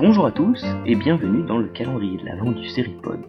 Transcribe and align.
Bonjour 0.00 0.24
à 0.24 0.32
tous 0.32 0.64
et 0.86 0.94
bienvenue 0.94 1.42
dans 1.42 1.58
le 1.58 1.68
calendrier 1.68 2.16
de 2.16 2.24
l'avant 2.24 2.52
du 2.52 2.66
Seripod. 2.70 3.20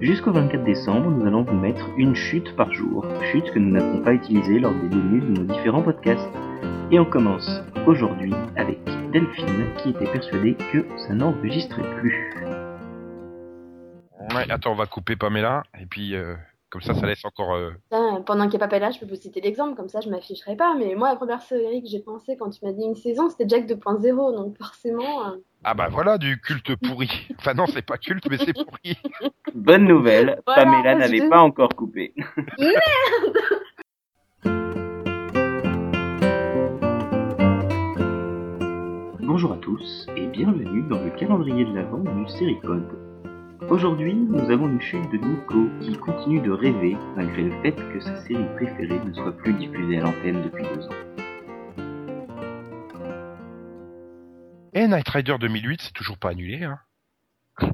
Jusqu'au 0.00 0.32
24 0.32 0.64
décembre, 0.64 1.12
nous 1.12 1.24
allons 1.24 1.44
vous 1.44 1.54
mettre 1.54 1.88
une 1.96 2.16
chute 2.16 2.56
par 2.56 2.72
jour, 2.72 3.06
chute 3.30 3.48
que 3.52 3.60
nous 3.60 3.70
n'avons 3.70 4.02
pas 4.02 4.14
utilisée 4.14 4.58
lors 4.58 4.74
des 4.74 4.88
débuts 4.88 5.20
de 5.20 5.40
nos 5.40 5.44
différents 5.44 5.80
podcasts. 5.80 6.28
Et 6.90 6.98
on 6.98 7.04
commence 7.04 7.62
aujourd'hui 7.86 8.34
avec 8.56 8.80
Delphine 9.12 9.68
qui 9.76 9.90
était 9.90 10.10
persuadée 10.10 10.56
que 10.72 10.84
ça 10.96 11.14
n'enregistrait 11.14 11.88
plus. 12.00 12.34
Ouais, 14.34 14.50
attends, 14.50 14.72
on 14.72 14.74
va 14.74 14.86
couper 14.86 15.14
Pamela, 15.14 15.62
et 15.80 15.86
puis 15.86 16.16
euh, 16.16 16.34
comme 16.70 16.82
ça, 16.82 16.92
ça 16.94 17.06
laisse 17.06 17.24
encore... 17.24 17.54
euh, 17.54 17.70
pendant 18.26 18.48
qu'il 18.48 18.58
n'y 18.58 18.64
a 18.64 18.68
pas 18.68 18.78
là, 18.78 18.90
je 18.90 18.98
peux 18.98 19.06
vous 19.06 19.14
citer 19.16 19.40
l'exemple, 19.40 19.74
comme 19.74 19.88
ça 19.88 20.00
je 20.00 20.10
m'afficherai 20.10 20.54
pas. 20.56 20.74
Mais 20.74 20.94
moi, 20.94 21.08
la 21.08 21.16
première 21.16 21.40
série 21.42 21.82
que 21.82 21.88
j'ai 21.88 22.00
pensé 22.00 22.36
quand 22.36 22.50
tu 22.50 22.64
m'as 22.64 22.72
dit 22.72 22.82
une 22.84 22.94
saison, 22.94 23.30
c'était 23.30 23.48
Jack 23.48 23.66
2.0, 23.66 24.36
donc 24.36 24.56
forcément. 24.58 25.26
euh, 25.28 25.36
Ah 25.64 25.72
bah 25.74 25.88
voilà, 25.90 26.18
du 26.18 26.40
culte 26.40 26.76
pourri. 26.76 27.08
Enfin 27.38 27.54
non, 27.54 27.64
c'est 27.66 27.82
pas 27.82 27.96
culte, 27.96 28.28
mais 28.30 28.36
c'est 28.38 28.52
pourri. 28.52 28.96
Bonne 29.54 29.86
nouvelle, 29.86 30.42
Voilà, 30.46 30.64
Pamela 30.64 30.94
n'avait 30.96 31.20
te- 31.20 31.28
pas 31.30 31.40
encore 31.40 31.70
coupé. 31.74 32.12
Bonjour 39.20 39.52
à 39.52 39.56
tous 39.58 40.06
et 40.16 40.26
bienvenue 40.26 40.82
dans 40.88 41.00
le 41.02 41.10
calendrier 41.10 41.64
de 41.64 41.74
l'avant 41.74 41.98
du 41.98 42.28
Seripod. 42.28 42.82
Aujourd'hui, 43.68 44.14
nous 44.14 44.50
avons 44.50 44.68
une 44.68 44.80
chute 44.80 45.10
de 45.10 45.18
Nico 45.18 45.68
qui 45.80 45.96
continue 45.98 46.40
de 46.40 46.50
rêver 46.50 46.96
malgré 47.16 47.42
le 47.42 47.60
fait 47.62 47.72
que 47.72 48.00
sa 48.00 48.16
série 48.22 48.46
préférée 48.56 49.00
ne 49.04 49.12
soit 49.12 49.36
plus 49.36 49.52
diffusée 49.54 49.98
à 49.98 50.02
l'antenne 50.02 50.42
depuis 50.44 50.64
deux 50.64 50.86
ans. 50.86 50.94
Et 54.74 54.86
Night 54.86 55.08
Rider 55.08 55.36
2008, 55.40 55.80
c'est 55.82 55.92
toujours 55.92 56.18
pas 56.18 56.30
annulé. 56.30 56.62
Hein. 56.64 56.78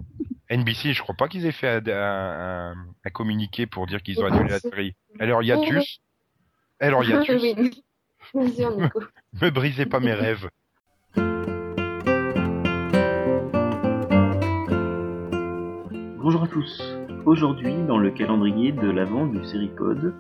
NBC, 0.51 0.95
je 0.95 1.03
crois 1.03 1.15
pas 1.15 1.29
qu'ils 1.29 1.47
aient 1.47 1.53
fait 1.53 1.69
un, 1.69 1.93
un- 1.93 2.75
un 3.05 3.11
communiqué 3.11 3.67
pour 3.67 3.87
dire 3.87 4.03
qu'ils 4.03 4.21
ont 4.21 4.27
annulé 4.27 4.49
la 4.51 4.61
série. 4.61 4.95
Alors 5.21 5.43
hiatus. 5.43 6.01
Alors 6.81 7.05
hiatus. 7.05 7.83
Me 8.35 9.51
brisez 9.51 9.87
pas 9.87 10.01
mes 10.01 10.15
rêves. 10.15 10.49
Bonjour 16.25 16.43
à 16.45 16.49
tous. 16.49 16.83
Aujourd'hui, 17.27 17.75
dans 17.87 17.99
le 17.99 18.11
calendrier 18.11 18.73
de 18.73 18.89
l'avant 18.91 19.27
du 19.27 19.45
Seripod, 19.45 20.15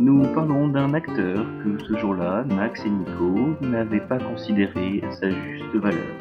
nous 0.00 0.22
parlerons 0.34 0.66
d'un 0.66 0.92
acteur 0.94 1.46
que 1.62 1.78
ce 1.84 1.96
jour-là, 1.96 2.42
Max 2.42 2.84
et 2.84 2.90
Nico 2.90 3.54
n'avaient 3.60 4.04
pas 4.08 4.18
considéré 4.18 5.00
à 5.04 5.12
sa 5.12 5.30
juste 5.30 5.76
valeur. 5.76 6.16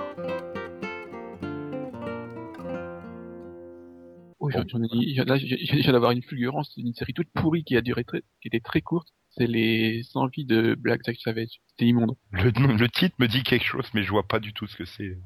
Oh, 4.39 4.51
j'en- 4.51 4.63
j'en 4.67 4.83
ai- 4.83 4.87
il 4.91 5.15
y 5.15 5.21
en 5.21 5.25
a- 5.25 5.37
j'ai- 5.37 5.57
j'ai 5.65 5.91
d'avoir 5.91 6.11
une 6.11 6.21
fulgurance, 6.21 6.71
c'est 6.75 6.81
une 6.81 6.93
série 6.93 7.13
toute 7.13 7.31
pourrie 7.33 7.63
qui 7.63 7.75
a 7.75 7.81
duré 7.81 8.03
très, 8.03 8.21
qui 8.43 8.49
était 8.49 8.59
très 8.59 8.81
courte. 8.81 9.07
C'est 9.31 9.47
les 9.47 10.03
envies 10.13 10.45
de 10.45 10.75
Black 10.75 11.01
Jack 11.03 11.17
Savage. 11.23 11.59
C'était 11.69 11.85
immonde. 11.85 12.13
Le, 12.33 12.51
le 12.77 12.87
titre 12.89 13.15
me 13.17 13.25
dit 13.27 13.41
quelque 13.41 13.65
chose, 13.65 13.89
mais 13.95 14.03
je 14.03 14.11
vois 14.11 14.27
pas 14.27 14.39
du 14.39 14.53
tout 14.53 14.67
ce 14.67 14.77
que 14.77 14.85
c'est. 14.85 15.17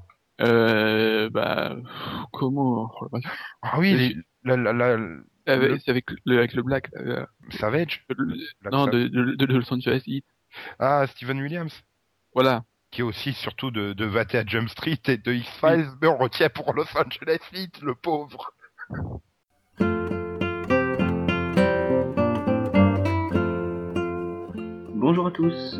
Euh, 0.42 1.30
bah, 1.30 1.75
comment, 2.34 2.92
oh. 3.02 3.08
Ah 3.61 3.80
oui, 3.80 3.94
les- 3.95 4.16
la, 4.44 4.58
la, 4.58 4.73
la, 4.73 4.98
Avec- 5.48 5.70
Le- 5.70 5.80
c'est 5.80 5.89
avec 5.92 6.06
le, 6.25 6.38
avec 6.38 6.53
le 6.53 6.61
Black, 6.64 6.89
euh, 6.98 7.25
Savage. 7.52 8.06
le- 8.09 8.25
Black 8.61 8.73
non, 8.73 8.86
de, 8.86 9.08
de, 9.08 9.36
de, 9.36 9.45
de 9.45 9.58
Los 9.58 9.73
Angeles 9.73 10.03
Heat. 10.06 10.25
Ah, 10.80 11.06
Steven 11.08 11.39
Williams. 11.42 11.83
Voilà. 12.33 12.64
qui 12.92 13.02
est 13.02 13.03
aussi 13.03 13.33
surtout 13.33 13.72
de, 13.72 13.94
de 13.94 14.06
Vaté 14.06 14.38
à 14.38 14.45
Jump 14.45 14.67
Street 14.70 15.00
et 15.08 15.17
de 15.17 15.31
X-Files, 15.33 15.88
mais 16.02 16.08
on 16.08 16.17
retient 16.17 16.50
pour 16.50 16.73
Los 16.73 16.86
Angeles 16.98 17.39
Heat, 17.53 17.81
le 17.81 17.95
pauvre. 17.95 18.53
Bonjour 24.95 25.27
à 25.27 25.32
tous. 25.32 25.80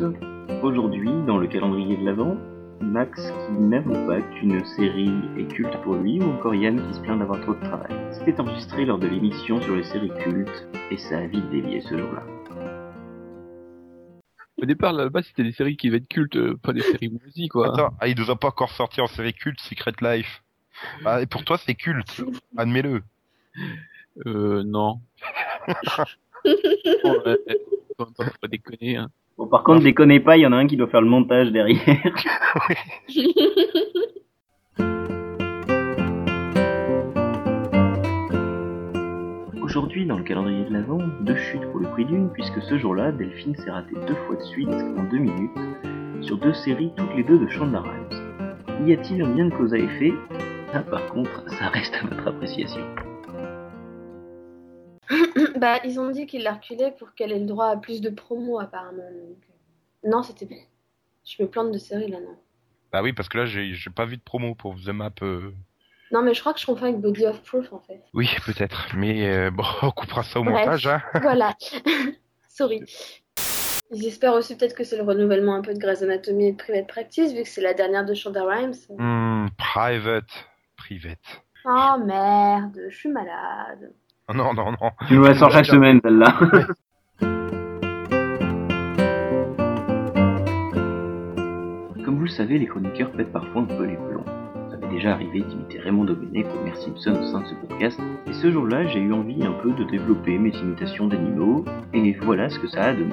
Aujourd'hui, 0.62 1.10
dans 1.26 1.38
le 1.38 1.46
calendrier 1.46 1.96
de 1.96 2.04
l'avant, 2.04 2.36
Max 2.82 3.22
qui 3.22 3.52
n'avoue 3.52 4.06
pas 4.06 4.20
qu'une 4.20 4.64
série 4.64 5.12
est 5.38 5.46
culte 5.52 5.76
pour 5.82 5.94
lui 5.94 6.20
ou 6.20 6.32
encore 6.32 6.54
Yann 6.54 6.76
qui 6.88 6.94
se 6.94 7.00
plaint 7.00 7.18
d'avoir 7.18 7.40
trop 7.40 7.54
de 7.54 7.60
travail. 7.60 7.96
C'était 8.12 8.40
enregistré 8.40 8.84
lors 8.84 8.98
de 8.98 9.06
l'émission 9.06 9.60
sur 9.62 9.76
les 9.76 9.84
séries 9.84 10.12
cultes 10.22 10.68
et 10.90 10.96
ça 10.96 11.18
a 11.18 11.26
vite 11.26 11.48
dévié 11.50 11.80
ce 11.80 11.96
jour-là. 11.96 12.24
Au 14.60 14.66
départ, 14.66 14.92
là-bas, 14.92 15.22
c'était 15.22 15.42
des 15.42 15.52
séries 15.52 15.76
qui 15.76 15.88
devaient 15.88 15.98
être 15.98 16.08
cultes, 16.08 16.36
euh, 16.36 16.56
pas 16.56 16.72
des 16.72 16.82
séries 16.82 17.10
musiques, 17.10 17.52
quoi. 17.52 17.72
Attends, 17.72 17.96
ah, 17.98 18.06
il 18.06 18.16
nous 18.16 18.30
a 18.30 18.36
pas 18.36 18.48
encore 18.48 18.70
sorti 18.70 19.00
en 19.00 19.06
série 19.06 19.34
culte 19.34 19.60
Secret 19.60 19.94
Life. 20.00 20.42
Ah, 21.04 21.20
et 21.20 21.26
pour 21.26 21.44
toi, 21.44 21.58
c'est 21.58 21.74
culte. 21.74 22.22
Admets-le. 22.56 23.02
Euh, 24.26 24.62
non. 24.64 25.00
Bon, 27.98 28.06
faut 28.16 28.38
pas 28.40 28.48
déconner, 28.48 28.96
hein. 28.96 29.10
Bon, 29.42 29.48
par 29.48 29.64
contre, 29.64 29.82
déconnez 29.82 30.20
pas, 30.20 30.36
il 30.36 30.42
y 30.42 30.46
en 30.46 30.52
a 30.52 30.56
un 30.56 30.68
qui 30.68 30.76
doit 30.76 30.86
faire 30.86 31.00
le 31.00 31.08
montage 31.08 31.50
derrière. 31.50 31.80
Aujourd'hui, 39.60 40.06
dans 40.06 40.18
le 40.18 40.22
calendrier 40.22 40.64
de 40.66 40.72
l'Avent, 40.72 41.02
deux 41.22 41.34
chutes 41.34 41.68
pour 41.72 41.80
le 41.80 41.88
prix 41.88 42.04
d'une, 42.04 42.30
puisque 42.30 42.62
ce 42.62 42.78
jour-là, 42.78 43.10
Delphine 43.10 43.56
s'est 43.56 43.72
ratée 43.72 43.96
deux 44.06 44.14
fois 44.14 44.36
de 44.36 44.42
suite, 44.42 44.68
en 44.68 45.02
deux 45.10 45.18
minutes, 45.18 45.50
sur 46.20 46.38
deux 46.38 46.52
séries 46.52 46.92
toutes 46.96 47.16
les 47.16 47.24
deux 47.24 47.40
de 47.40 47.46
Rhimes. 47.46 48.86
Y 48.86 48.92
a-t-il 48.92 49.22
un 49.22 49.34
lien 49.34 49.46
de 49.46 49.54
cause 49.54 49.74
à 49.74 49.78
effet? 49.78 50.12
Ça, 50.72 50.82
par 50.82 51.04
contre, 51.06 51.42
ça 51.48 51.66
reste 51.66 51.98
à 52.00 52.06
votre 52.06 52.28
appréciation. 52.28 52.82
bah, 55.58 55.78
ils 55.84 55.98
ont 56.00 56.10
dit 56.10 56.26
qu'ils 56.26 56.42
la 56.42 56.54
reculaient 56.54 56.92
pour 56.98 57.14
qu'elle 57.14 57.32
ait 57.32 57.38
le 57.38 57.46
droit 57.46 57.66
à 57.68 57.76
plus 57.76 58.00
de 58.00 58.10
promos, 58.10 58.58
apparemment. 58.60 59.02
donc, 59.10 59.38
euh, 60.04 60.08
Non, 60.10 60.22
c'était. 60.22 60.48
Je 61.24 61.42
me 61.42 61.48
plante 61.48 61.70
de 61.72 61.78
série 61.78 62.08
là, 62.10 62.18
non. 62.20 62.36
Bah 62.92 63.02
oui, 63.02 63.12
parce 63.12 63.28
que 63.28 63.38
là, 63.38 63.46
j'ai 63.46 63.72
pas 63.94 64.04
vu 64.04 64.16
de 64.16 64.22
promo 64.22 64.54
pour 64.54 64.74
The 64.76 64.88
Map. 64.88 65.12
euh. 65.22 65.52
Non, 66.10 66.20
mais 66.22 66.34
je 66.34 66.40
crois 66.40 66.52
que 66.52 66.60
je 66.60 66.66
confonds 66.66 66.84
avec 66.86 67.00
Body 67.00 67.24
of 67.26 67.42
Proof 67.42 67.72
en 67.72 67.80
fait. 67.80 68.02
Oui, 68.12 68.28
peut-être. 68.44 68.88
Mais 68.96 69.26
euh, 69.28 69.50
bon, 69.50 69.64
on 69.82 69.90
coupera 69.90 70.22
ça 70.22 70.40
au 70.40 70.44
Bref. 70.44 70.54
montage. 70.66 70.86
Hein. 70.86 71.00
Voilà. 71.22 71.54
Sorry. 72.48 72.82
Ils 73.94 74.06
espèrent 74.06 74.34
aussi 74.34 74.56
peut-être 74.56 74.74
que 74.74 74.84
c'est 74.84 74.96
le 74.96 75.02
renouvellement 75.04 75.54
un 75.54 75.62
peu 75.62 75.72
de 75.74 75.78
Grey's 75.78 76.02
Anatomy 76.02 76.48
et 76.48 76.52
de 76.52 76.56
Private 76.56 76.86
Practice, 76.86 77.32
vu 77.32 77.42
que 77.42 77.48
c'est 77.48 77.60
la 77.60 77.72
dernière 77.74 78.04
de 78.04 78.14
Shonda 78.14 78.44
Rhimes. 78.44 78.74
Hmm, 78.90 79.46
private. 79.56 80.28
Private. 80.76 81.18
Oh 81.64 81.96
merde, 82.04 82.78
je 82.88 82.96
suis 82.96 83.08
malade. 83.10 83.92
Non, 84.36 84.54
non, 84.54 84.72
non. 84.72 84.90
Tu 85.08 85.14
nous 85.14 85.24
la 85.24 85.34
sors 85.34 85.50
chaque 85.50 85.66
semaine, 85.66 86.00
celle-là. 86.02 86.34
Comme 92.04 92.16
vous 92.16 92.24
le 92.24 92.30
savez, 92.30 92.58
les 92.58 92.66
chroniqueurs 92.66 93.10
pètent 93.12 93.32
parfois 93.32 93.62
un 93.62 93.66
peu 93.66 93.84
les 93.84 93.96
plombs. 93.96 94.24
Ça 94.70 94.76
m'est 94.78 94.88
déjà 94.88 95.12
arrivé 95.12 95.42
d'imiter 95.42 95.78
Raymond 95.80 96.04
Domenech 96.04 96.46
ou 96.46 96.58
Homer 96.60 96.74
Simpson 96.76 97.12
au 97.20 97.24
sein 97.24 97.40
de 97.40 97.46
ce 97.46 97.54
podcast, 97.54 98.00
et 98.26 98.32
ce 98.32 98.50
jour-là, 98.50 98.86
j'ai 98.86 99.00
eu 99.00 99.12
envie 99.12 99.44
un 99.44 99.52
peu 99.52 99.72
de 99.72 99.84
développer 99.84 100.38
mes 100.38 100.56
imitations 100.56 101.06
d'animaux, 101.08 101.64
et 101.92 102.12
voilà 102.22 102.48
ce 102.48 102.58
que 102.58 102.68
ça 102.68 102.84
a 102.84 102.94
donné. 102.94 103.12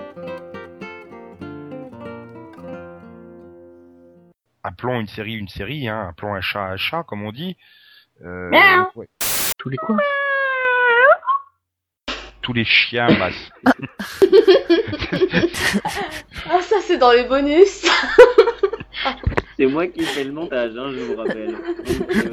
Appelons 4.63 5.00
une 5.01 5.07
série 5.07 5.36
une 5.36 5.47
série, 5.50 5.88
hein. 5.90 6.07
Appelons 6.09 6.34
un 6.34 6.41
chat 6.41 6.63
un 6.63 6.78
chat, 6.78 7.03
comme 7.03 7.24
on 7.24 7.31
dit. 7.31 7.57
Euh, 8.24 8.50
ouais. 8.96 9.07
Tous 9.57 9.69
les 9.69 9.78
quoi? 9.78 9.97
Tous 12.50 12.54
les 12.54 12.66
chiens, 12.66 13.06
Ah, 16.50 16.62
ça 16.64 16.78
c'est 16.82 16.98
dans 16.98 17.12
les 17.12 17.26
bonus 17.26 17.86
C'est 19.56 19.68
moi 19.68 19.86
qui 19.86 20.02
fais 20.02 20.24
le 20.24 20.31
montage, 20.31 20.72
hein, 20.75 20.90
je 20.92 21.00
vous 21.00 21.16
rappelle. 21.16 21.51
Donc, 21.51 21.62
euh, 22.16 22.31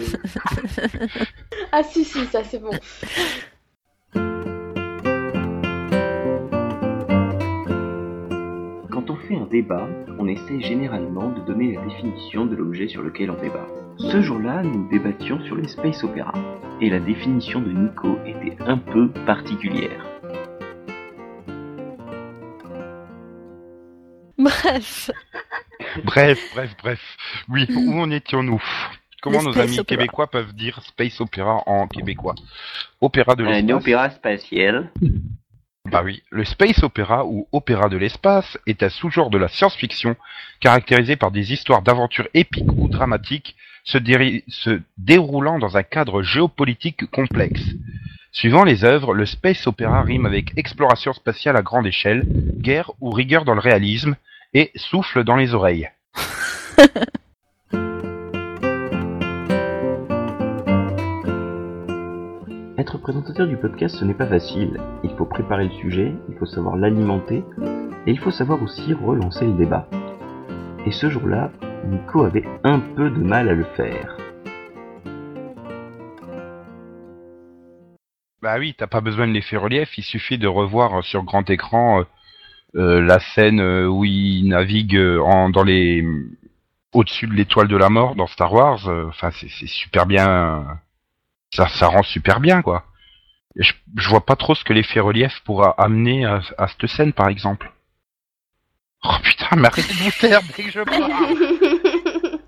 Ah 1.71 1.83
si, 1.83 2.03
si, 2.03 2.25
ça 2.33 2.43
c'est 2.45 2.61
bon. 2.61 2.71
Quand 9.28 9.34
on 9.34 9.38
fait 9.38 9.43
un 9.43 9.46
débat, 9.46 9.88
on 10.19 10.28
essaie 10.28 10.61
généralement 10.61 11.31
de 11.31 11.40
donner 11.40 11.75
la 11.75 11.84
définition 11.84 12.46
de 12.46 12.55
l'objet 12.55 12.88
sur 12.88 13.02
lequel 13.02 13.31
on 13.31 13.40
débat. 13.40 13.67
Ce 13.99 14.20
jour-là, 14.20 14.62
nous 14.62 14.88
débattions 14.88 15.40
sur 15.44 15.56
les 15.56 15.69
space 15.69 16.05
opéras, 16.05 16.34
et 16.81 16.90
la 16.90 16.99
définition 17.00 17.61
de 17.61 17.73
Nico 17.73 18.19
était 18.26 18.56
un 18.62 18.78
peu 18.78 19.11
particulière. 19.26 20.05
Bref, 24.38 25.11
Bref, 26.05 26.38
bref, 26.55 26.76
bref. 26.82 27.17
Oui, 27.49 27.67
où 27.75 28.00
en 28.00 28.11
étions-nous? 28.11 28.62
Comment 29.23 29.43
nos 29.43 29.52
space 29.52 29.64
amis 29.69 29.81
opéra. 29.81 29.99
québécois 30.02 30.26
peuvent 30.28 30.55
dire 30.55 30.81
space 30.82 31.20
opéra 31.20 31.62
en 31.67 31.88
québécois? 31.88 32.34
Opéra 33.00 33.34
de 33.34 33.44
Un 33.44 33.50
l'espace. 33.50 33.81
opéra 33.82 34.11
spatial. 34.11 34.93
Bah 35.91 36.03
oui, 36.05 36.23
le 36.31 36.44
space 36.44 36.83
opéra 36.83 37.25
ou 37.25 37.47
opéra 37.53 37.88
de 37.88 37.97
l'espace 37.97 38.59
est 38.67 38.83
un 38.83 38.88
sous-genre 38.88 39.31
de 39.31 39.38
la 39.38 39.49
science-fiction 39.49 40.17
caractérisé 40.61 41.17
par 41.17 41.31
des 41.31 41.53
histoires 41.53 41.83
d'aventures 41.83 42.29
épiques 42.35 42.73
ou 42.77 42.88
dramatiques 42.88 43.55
se, 43.85 43.99
se 44.49 44.81
déroulant 44.99 45.59
dans 45.59 45.77
un 45.77 45.85
cadre 45.85 46.23
géopolitique 46.23 47.09
complexe. 47.11 47.62
Suivant 48.33 48.65
les 48.65 48.85
œuvres, 48.85 49.15
le 49.15 49.27
space 49.27 49.67
opéra 49.67 50.03
rime 50.03 50.27
avec 50.27 50.53
exploration 50.59 51.12
spatiale 51.12 51.56
à 51.56 51.62
grande 51.62 51.87
échelle, 51.87 52.25
guerre 52.27 52.91
ou 53.00 53.11
rigueur 53.11 53.44
dans 53.44 53.55
le 53.55 53.61
réalisme 53.61 54.17
et 54.55 54.73
souffle 54.75 55.23
dans 55.23 55.37
les 55.37 55.55
oreilles. 55.55 55.88
Être 62.87 62.99
présentateur 62.99 63.49
du 63.49 63.56
podcast, 63.56 63.97
ce 63.97 64.05
n'est 64.05 64.15
pas 64.15 64.29
facile. 64.29 64.81
Il 65.03 65.11
faut 65.17 65.25
préparer 65.25 65.65
le 65.65 65.73
sujet, 65.73 66.15
il 66.29 66.37
faut 66.37 66.47
savoir 66.47 66.77
l'alimenter, 66.77 67.43
et 68.06 68.12
il 68.12 68.19
faut 68.21 68.31
savoir 68.31 68.62
aussi 68.62 68.94
relancer 68.94 69.44
le 69.44 69.55
débat. 69.55 69.88
Et 70.87 70.93
ce 70.93 71.11
jour-là, 71.11 71.50
Nico 71.88 72.23
avait 72.23 72.44
un 72.62 72.79
peu 72.79 73.11
de 73.11 73.19
mal 73.19 73.49
à 73.49 73.55
le 73.55 73.65
faire. 73.77 74.17
Bah 78.41 78.55
oui, 78.61 78.73
t'as 78.79 78.87
pas 78.87 79.00
besoin 79.00 79.27
de 79.27 79.33
l'effet 79.33 79.56
relief, 79.56 79.99
il 79.99 80.05
suffit 80.05 80.38
de 80.38 80.47
revoir 80.47 81.03
sur 81.03 81.25
grand 81.25 81.50
écran 81.50 81.99
euh, 81.99 82.05
euh, 82.77 83.03
la 83.03 83.19
scène 83.19 83.59
euh, 83.59 83.88
où 83.88 84.05
il 84.05 84.47
navigue 84.47 84.97
dans 84.97 85.65
les 85.65 86.06
au-dessus 86.93 87.27
de 87.27 87.33
l'étoile 87.33 87.67
de 87.67 87.77
la 87.77 87.88
mort 87.88 88.15
dans 88.15 88.29
Star 88.29 88.53
Wars. 88.53 88.87
Enfin, 89.09 89.31
c'est 89.33 89.67
super 89.67 90.06
bien, 90.06 90.79
ça, 91.55 91.69
ça 91.69 91.87
rend 91.89 92.03
super 92.03 92.41
bien 92.41 92.63
quoi. 92.63 92.85
Je, 93.57 93.73
je 93.97 94.09
vois 94.09 94.25
pas 94.27 94.37
trop 94.37 94.55
ce 94.55 94.65
que 94.65 94.73
l'effet 94.75 95.01
relief 95.01 95.41
pourra 95.45 95.71
amener 95.79 96.25
à, 96.27 96.41
à 96.59 96.69
cette 96.69 96.87
scène 96.89 97.13
par 97.13 97.29
exemple. 97.29 97.73
Oh 99.05 99.15
putain, 99.23 99.57
mais 99.57 99.69
arrêtez 99.69 99.93
de 99.95 99.99
vous 99.99 100.11
taire 100.21 100.41
dès 100.57 100.65
que 100.65 100.71
je 100.71 100.81
parle. 100.83 101.13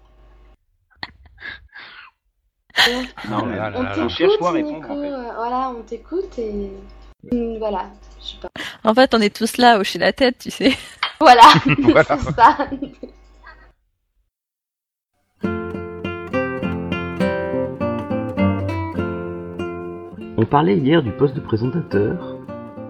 Non, 3.28 3.44
là, 3.46 3.70
là, 3.70 3.72
on 3.74 3.82
là, 3.82 3.96
là. 3.96 4.06
t'écoute, 4.06 4.40
Nico, 4.40 4.50
répondre, 4.52 4.90
en 4.90 5.00
fait. 5.02 5.10
euh, 5.10 5.32
voilà, 5.34 5.70
on 5.76 5.82
t'écoute 5.82 6.38
et 6.38 6.70
voilà, 7.58 7.90
je 8.20 8.26
sais 8.28 8.36
pas. 8.40 8.48
En 8.84 8.94
fait, 8.94 9.14
on 9.14 9.20
est 9.20 9.34
tous 9.34 9.56
là 9.56 9.72
à 9.74 9.78
hocher 9.78 9.98
la 9.98 10.12
tête, 10.12 10.38
tu 10.38 10.50
sais. 10.50 10.76
Voilà, 11.20 11.42
Voilà. 11.78 12.16
c'est 12.18 12.34
ça. 12.36 12.56
On 20.40 20.46
parlait 20.46 20.76
hier 20.76 21.02
du 21.02 21.10
poste 21.10 21.34
de 21.34 21.40
présentateur, 21.40 22.36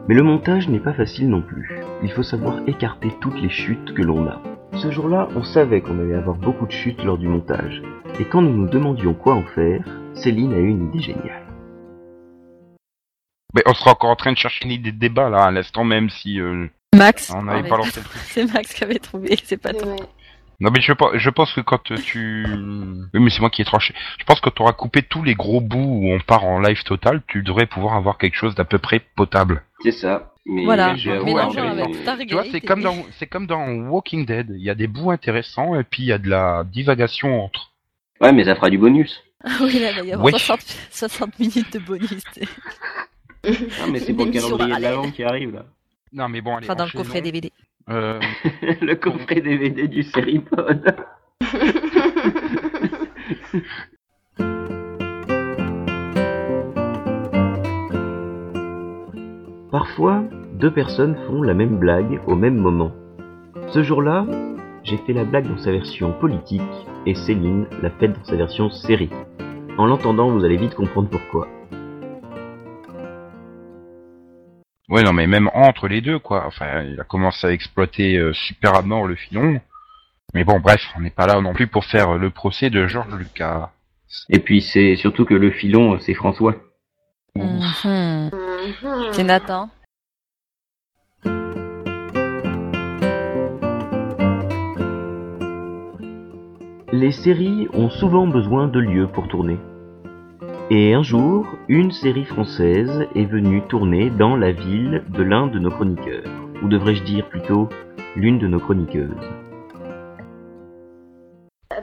mais 0.07 0.15
le 0.15 0.23
montage 0.23 0.69
n'est 0.69 0.79
pas 0.79 0.93
facile 0.93 1.31
non 1.31 1.41
plus. 1.41 1.81
Il 2.03 2.13
faut 2.13 2.23
savoir 2.23 2.61
écarter 2.67 3.11
toutes 3.23 3.41
les 3.41 3.49
chutes 3.49 3.95
que 3.95 4.03
l'on 4.03 4.27
a. 4.27 4.43
Ce 4.77 4.91
jour-là, 4.91 5.31
on 5.35 5.43
savait 5.43 5.81
qu'on 5.81 5.99
allait 5.99 6.15
avoir 6.15 6.37
beaucoup 6.37 6.67
de 6.67 6.73
chutes 6.73 7.03
lors 7.03 7.17
du 7.17 7.27
montage, 7.27 7.81
et 8.21 8.27
quand 8.27 8.43
nous 8.43 8.53
nous 8.53 8.69
demandions 8.69 9.15
quoi 9.15 9.33
en 9.33 9.45
faire, 9.45 9.83
Céline 10.13 10.53
a 10.53 10.59
eu 10.59 10.69
une 10.69 10.91
idée 10.91 11.01
géniale. 11.01 11.47
Mais 13.55 13.63
on 13.65 13.73
sera 13.73 13.93
encore 13.93 14.11
en 14.11 14.17
train 14.17 14.33
de 14.33 14.37
chercher 14.37 14.67
une 14.67 14.73
idée 14.73 14.93
de 14.93 14.99
débat 14.99 15.31
là 15.31 15.45
à 15.45 15.51
l'instant 15.51 15.85
même 15.85 16.11
si 16.11 16.39
euh, 16.43 16.67
Max. 16.95 17.33
on 17.35 17.45
n'avait 17.45 17.67
pas 17.67 17.79
lancé 17.79 18.01
le 18.01 18.05
truc. 18.05 18.21
C'est 18.27 18.53
Max 18.53 18.75
qui 18.75 18.85
avait 18.85 18.99
trouvé, 18.99 19.39
c'est 19.43 19.57
pas 19.57 19.73
toi. 19.73 19.93
Ouais. 19.93 19.97
Non 20.61 20.71
mais 20.73 20.81
je 20.81 20.93
pense, 20.93 21.13
je 21.15 21.31
pense 21.31 21.53
que 21.53 21.61
quand 21.61 21.83
tu... 21.85 22.45
Oui 23.15 23.21
mais 23.21 23.31
c'est 23.31 23.41
moi 23.41 23.51
qui 23.51 23.63
ai 23.63 23.65
tranché. 23.65 23.95
Je 24.19 24.25
pense 24.25 24.41
que 24.41 24.51
tu 24.51 24.61
auras 24.61 24.73
coupé 24.73 25.03
tous 25.03 25.23
les 25.23 25.35
gros 25.35 25.61
bouts 25.61 25.79
où 25.79 26.13
on 26.13 26.19
part 26.19 26.45
en 26.45 26.59
live 26.61 26.83
total, 26.83 27.23
tu 27.29 27.43
devrais 27.43 27.67
pouvoir 27.67 27.95
avoir 27.95 28.19
quelque 28.19 28.35
chose 28.35 28.55
d'à 28.57 28.65
peu 28.65 28.79
près 28.79 29.01
potable. 29.15 29.63
C'est 29.83 29.93
ça. 29.93 30.33
Mais 30.47 30.65
Voilà, 30.65 30.95
mais-. 30.95 32.27
Tu 32.27 32.35
vois, 32.35 32.45
c'est 32.51 32.61
comme 32.61 32.83
dans 32.83 32.97
c'est 33.19 33.27
comme 33.27 33.47
dans 33.47 33.69
Walking 33.69 34.25
Dead, 34.27 34.49
il 34.51 34.63
y 34.63 34.71
a 34.71 34.75
des 34.75 34.87
bouts 34.87 35.11
intéressants 35.11 35.79
et 35.79 35.85
puis 35.85 36.03
il 36.03 36.07
y 36.07 36.13
a 36.13 36.19
de 36.19 36.29
la 36.29 36.65
divagation 36.65 37.45
entre. 37.45 37.73
Ouais, 38.21 38.33
mais 38.33 38.45
ça 38.45 38.57
fera 38.57 38.71
du 38.71 38.79
bonus. 38.79 39.23
Ah 39.45 39.51
oui, 39.61 39.79
là, 39.79 39.93
il 39.93 39.97
va 40.01 40.05
y 40.05 40.13
avoir 40.13 40.27
Oui. 40.27 40.33
60, 40.33 40.61
60 40.91 41.39
minutes 41.39 41.73
de 41.73 41.79
bonus. 41.79 42.11
Ah, 43.45 43.87
mais 43.89 44.01
c'est 44.01 44.13
pour 44.13 44.27
le 44.27 44.33
calendrier 44.33 44.75
de 44.75 44.81
l'Avent 44.83 45.11
qui 45.13 45.23
arrive 45.23 45.55
là. 45.55 45.65
Non 46.13 46.29
mais 46.29 46.41
bon, 46.41 46.57
allez. 46.57 46.67
Enfin, 46.67 46.75
dans 46.75 46.87
le 46.87 46.91
coffret 46.91 47.23
DVD. 47.23 47.53
Euh, 47.91 48.21
le 48.83 48.95
coffret 48.95 49.41
DVD 49.41 49.89
du 49.89 50.03
Seripod. 50.03 50.95
Parfois, 59.71 60.23
deux 60.55 60.71
personnes 60.71 61.17
font 61.27 61.43
la 61.43 61.55
même 61.55 61.79
blague 61.79 62.21
au 62.27 62.35
même 62.35 62.57
moment. 62.57 62.93
Ce 63.69 63.83
jour-là, 63.83 64.27
j'ai 64.83 64.97
fait 64.99 65.13
la 65.13 65.25
blague 65.25 65.47
dans 65.47 65.59
sa 65.59 65.73
version 65.73 66.13
politique 66.13 66.63
et 67.07 67.15
Céline 67.15 67.67
l'a 67.83 67.91
faite 67.91 68.13
dans 68.13 68.25
sa 68.25 68.37
version 68.37 68.71
série. 68.71 69.11
En 69.77 69.87
l'entendant, 69.87 70.31
vous 70.31 70.45
allez 70.45 70.57
vite 70.57 70.75
comprendre 70.75 71.11
pourquoi. 71.11 71.49
Ouais 74.89 75.03
non 75.03 75.13
mais 75.13 75.27
même 75.27 75.51
entre 75.55 75.87
les 75.89 76.01
deux 76.01 76.19
quoi. 76.19 76.47
Enfin, 76.47 76.83
il 76.83 77.01
a 77.01 77.05
commencé 77.05 77.47
à 77.47 77.53
exploiter 77.53 78.17
euh, 78.17 78.33
super 78.33 78.75
à 78.75 78.83
mort 78.83 79.07
le 79.07 79.17
filon. 79.17 79.61
Mais 80.35 80.45
bon 80.45 80.61
bref, 80.61 80.83
on 80.97 81.01
n'est 81.01 81.11
pas 81.11 81.27
là 81.27 81.41
non 81.41 81.55
plus 81.55 81.67
pour 81.67 81.85
faire 81.85 82.15
le 82.15 82.31
procès 82.31 82.71
de 82.71 82.87
Georges 82.87 83.15
Lucas. 83.15 83.71
Et 84.31 84.39
puis 84.39 84.63
c'est 84.63 84.97
surtout 84.97 85.25
que 85.25 85.35
le 85.35 85.51
filon, 85.51 85.99
c'est 86.01 86.15
François. 86.15 86.55
Mhm. 87.37 87.61
Mhm. 87.85 88.31
C'est 89.13 89.25
Nathan. 89.25 89.71
Les 96.91 97.13
séries 97.13 97.69
ont 97.75 97.91
souvent 97.91 98.27
besoin 98.27 98.67
de 98.67 98.81
lieux 98.81 99.09
pour 99.09 99.29
tourner. 99.29 99.59
Et 100.71 100.93
un 100.93 101.03
jour, 101.03 101.47
une 101.69 101.91
série 101.93 102.27
française 102.27 103.07
est 103.15 103.25
venue 103.25 103.63
tourner 103.69 104.11
dans 104.11 104.37
la 104.37 104.53
ville 104.53 105.03
de 105.09 105.23
l'un 105.23 105.47
de 105.47 105.59
nos 105.59 105.71
chroniqueurs. 105.71 106.29
Ou 106.63 106.69
devrais-je 106.69 107.05
dire 107.05 107.27
plutôt 107.27 107.71
l'une 108.17 108.39
de 108.39 108.47
nos 108.47 108.61
chroniqueuses. 108.61 109.17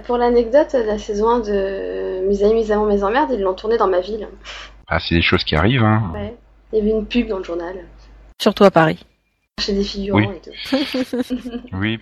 Pour 0.05 0.17
l'anecdote, 0.17 0.73
la 0.73 0.99
saison 0.99 1.29
1 1.29 1.39
de 1.39 2.27
Mes 2.27 2.43
amis, 2.43 2.53
mes 2.53 2.71
amants, 2.71 2.85
mes 2.85 3.03
emmerdes, 3.03 3.31
ils 3.33 3.41
l'ont 3.41 3.55
tournée 3.55 3.77
dans 3.77 3.87
ma 3.87 4.01
ville. 4.01 4.27
Ah, 4.87 4.99
c'est 4.99 5.15
des 5.15 5.23
choses 5.23 5.43
qui 5.43 5.55
arrivent 5.55 5.81
hein. 5.81 6.11
Ouais. 6.13 6.35
Il 6.71 6.77
y 6.77 6.81
avait 6.81 6.91
une 6.91 7.07
pub 7.07 7.27
dans 7.27 7.39
le 7.39 7.43
journal. 7.43 7.85
Surtout 8.39 8.65
à 8.65 8.71
Paris. 8.71 9.03
Chez 9.57 9.71
des 9.73 9.85
figurants 9.85 10.19
Oui. 10.19 10.27
et 10.35 10.41
tout. 10.41 11.55
Oui. 11.73 11.97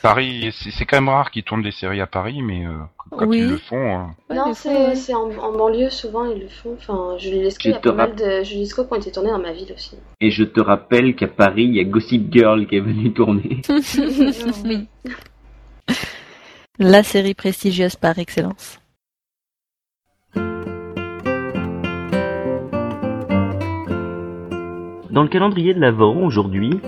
Paris, 0.00 0.50
c'est 0.58 0.86
quand 0.86 0.96
même 0.96 1.10
rare 1.10 1.30
qu'ils 1.30 1.42
tournent 1.44 1.62
des 1.62 1.70
séries 1.70 2.00
à 2.00 2.06
Paris, 2.06 2.40
mais 2.40 2.64
euh, 2.66 2.72
quand 3.10 3.26
Oui. 3.26 3.38
ils 3.38 3.48
le 3.50 3.58
font, 3.58 3.76
euh, 3.76 4.04
Ouais, 4.30 4.36
non, 4.36 4.54
c'est 4.54 5.14
en, 5.14 5.30
en 5.30 5.52
banlieue, 5.52 5.90
souvent 5.90 6.24
ils 6.24 6.40
le 6.40 6.48
font. 6.48 6.74
Enfin, 6.78 7.18
Julie 7.18 7.42
Lescaut, 7.42 7.68
il 7.68 7.72
y 7.72 7.74
a 7.74 7.80
pas 7.80 7.92
mal 7.92 8.14
de 8.16 8.42
Julie 8.44 8.60
Lescaut 8.60 8.84
qui 8.86 8.92
ont 8.94 8.96
été 8.96 9.12
tournés 9.12 9.30
dans 9.30 9.38
ma 9.38 9.52
ville 9.52 9.70
aussi. 9.74 9.96
Et 10.22 10.30
je 10.30 10.44
te 10.44 10.60
rappelle 10.60 11.14
qu'à 11.14 11.28
Paris, 11.28 11.64
il 11.64 11.76
y 11.76 11.80
a 11.80 11.84
Gossip 11.84 12.32
Girl 12.32 12.66
qui 12.66 12.76
est 12.76 12.80
venu 12.80 13.12
tourner. 13.12 13.60
oui. 14.64 14.88
La 16.78 17.02
série 17.02 17.34
prestigieuse 17.34 17.96
par 17.96 18.18
excellence. 18.18 18.78
Dans 25.16 25.22
le 25.22 25.30
calendrier 25.30 25.72
de 25.72 25.80
l'Avent, 25.80 26.14
aujourd'hui, 26.14 26.78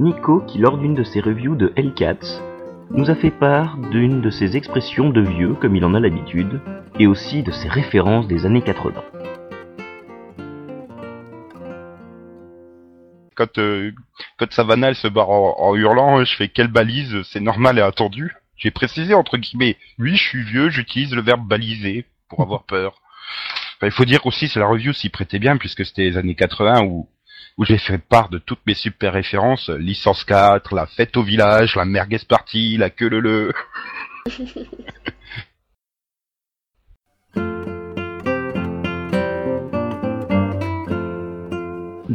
Nico, 0.00 0.40
qui 0.40 0.58
lors 0.58 0.76
d'une 0.76 0.96
de 0.96 1.04
ses 1.04 1.20
reviews 1.20 1.54
de 1.54 1.72
Hellcats, 1.76 2.42
nous 2.90 3.10
a 3.10 3.14
fait 3.14 3.30
part 3.30 3.76
d'une 3.78 4.20
de 4.20 4.28
ses 4.28 4.56
expressions 4.56 5.10
de 5.10 5.20
vieux, 5.20 5.54
comme 5.54 5.76
il 5.76 5.84
en 5.84 5.94
a 5.94 6.00
l'habitude, 6.00 6.60
et 6.98 7.06
aussi 7.06 7.44
de 7.44 7.52
ses 7.52 7.68
références 7.68 8.26
des 8.26 8.44
années 8.44 8.62
80. 8.62 9.04
quand 13.36 13.58
euh, 13.58 13.92
quand 14.36 14.52
Savannah 14.52 14.92
se 14.94 15.06
barre 15.06 15.30
en, 15.30 15.76
hurlant, 15.76 16.24
je 16.24 16.34
fais 16.34 16.48
quelle 16.48 16.66
balise, 16.66 17.22
c'est 17.22 17.38
normal 17.38 17.78
et 17.78 17.82
attendu. 17.82 18.34
J'ai 18.56 18.72
précisé 18.72 19.14
entre 19.14 19.36
guillemets, 19.36 19.76
oui, 20.00 20.16
je 20.16 20.24
suis 20.24 20.42
vieux, 20.42 20.70
j'utilise 20.70 21.14
le 21.14 21.22
verbe 21.22 21.46
baliser 21.46 22.06
pour 22.28 22.40
avoir 22.40 22.64
peur. 22.64 23.00
Enfin, 23.76 23.86
il 23.86 23.92
faut 23.92 24.04
dire 24.04 24.26
aussi, 24.26 24.48
c'est 24.48 24.58
la 24.58 24.66
review 24.66 24.92
s'y 24.92 25.08
prêtait 25.08 25.38
bien 25.38 25.56
puisque 25.56 25.86
c'était 25.86 26.02
les 26.02 26.16
années 26.16 26.34
80 26.34 26.82
où 26.82 27.08
où 27.58 27.64
j'ai 27.64 27.78
fait 27.78 27.98
part 27.98 28.28
de 28.28 28.38
toutes 28.38 28.66
mes 28.66 28.74
super 28.74 29.12
références, 29.12 29.70
licence 29.70 30.24
4, 30.24 30.74
la 30.74 30.86
fête 30.86 31.16
au 31.16 31.22
village, 31.22 31.74
la 31.76 31.84
merguez 31.84 32.20
party, 32.28 32.76
la 32.76 32.90
queue 32.90 33.08
le 33.08 33.20
le. 33.20 33.52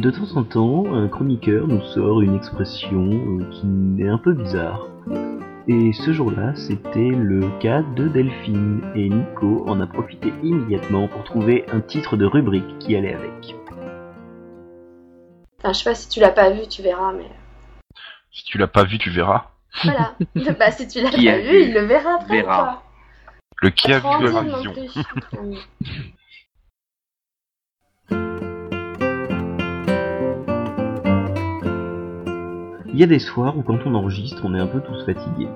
De 0.02 0.10
temps 0.10 0.36
en 0.36 0.42
temps, 0.42 0.94
un 0.94 1.06
chroniqueur 1.06 1.68
nous 1.68 1.82
sort 1.94 2.22
une 2.22 2.34
expression 2.34 3.08
euh, 3.08 3.44
qui 3.52 4.02
est 4.02 4.08
un 4.08 4.18
peu 4.18 4.32
bizarre. 4.32 4.88
Et 5.68 5.92
ce 5.92 6.12
jour-là, 6.12 6.56
c'était 6.56 7.10
le 7.10 7.42
cas 7.60 7.82
de 7.94 8.08
Delphine, 8.08 8.82
et 8.96 9.08
Nico 9.08 9.64
en 9.68 9.80
a 9.80 9.86
profité 9.86 10.32
immédiatement 10.42 11.06
pour 11.06 11.22
trouver 11.22 11.66
un 11.70 11.80
titre 11.80 12.16
de 12.16 12.24
rubrique 12.24 12.78
qui 12.80 12.96
allait 12.96 13.14
avec. 13.14 13.54
Enfin, 15.62 15.72
je 15.74 15.78
sais 15.78 15.90
pas 15.90 15.94
si 15.94 16.08
tu 16.08 16.18
l'as 16.18 16.32
pas 16.32 16.50
vu, 16.50 16.66
tu 16.66 16.82
verras, 16.82 17.12
mais 17.12 17.30
Si 18.32 18.42
tu 18.42 18.58
l'as 18.58 18.66
pas 18.66 18.82
vu, 18.82 18.98
tu 18.98 19.10
verras. 19.10 19.52
voilà. 19.84 20.16
bah, 20.58 20.72
si 20.72 20.88
tu 20.88 21.00
l'as 21.00 21.10
pas 21.10 21.16
vu, 21.16 21.50
vu 21.50 21.62
il 21.66 21.72
le 21.72 21.84
verra 21.84 22.16
après, 22.16 22.42
verra. 22.42 22.82
Le 23.58 23.70
qui 23.70 23.92
a 23.92 24.00
vu 24.00 24.08
la 24.24 24.42
vision. 24.42 24.74
Il 32.88 32.98
y 32.98 33.04
a 33.04 33.06
des 33.06 33.20
soirs 33.20 33.56
où 33.56 33.62
quand 33.62 33.78
on 33.86 33.94
enregistre, 33.94 34.42
on 34.44 34.56
est 34.56 34.60
un 34.60 34.66
peu 34.66 34.80
tous 34.80 35.06
fatigués. 35.06 35.48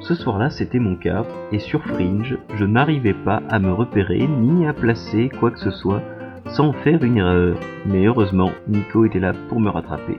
Ce 0.00 0.14
soir-là, 0.14 0.48
c'était 0.48 0.78
mon 0.78 0.96
cas, 0.96 1.26
et 1.52 1.58
sur 1.58 1.84
Fringe, 1.84 2.38
je 2.54 2.64
n'arrivais 2.64 3.12
pas 3.12 3.42
à 3.50 3.58
me 3.58 3.72
repérer 3.72 4.26
ni 4.26 4.66
à 4.66 4.72
placer 4.72 5.28
quoi 5.28 5.50
que 5.50 5.60
ce 5.60 5.70
soit 5.70 6.02
sans 6.46 6.72
faire 6.72 7.02
une 7.02 7.18
erreur. 7.18 7.56
Mais 7.86 8.06
heureusement, 8.06 8.50
Nico 8.68 9.04
était 9.04 9.20
là 9.20 9.32
pour 9.48 9.60
me 9.60 9.70
rattraper. 9.70 10.18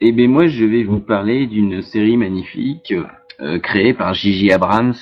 Eh 0.00 0.12
bien 0.12 0.28
moi 0.28 0.46
je 0.48 0.64
vais 0.64 0.82
vous 0.84 1.00
parler 1.00 1.46
d'une 1.46 1.80
série 1.80 2.16
magnifique 2.16 2.92
euh, 3.40 3.58
créée 3.58 3.94
par 3.94 4.12
Gigi 4.14 4.52
Abrams 4.52 4.92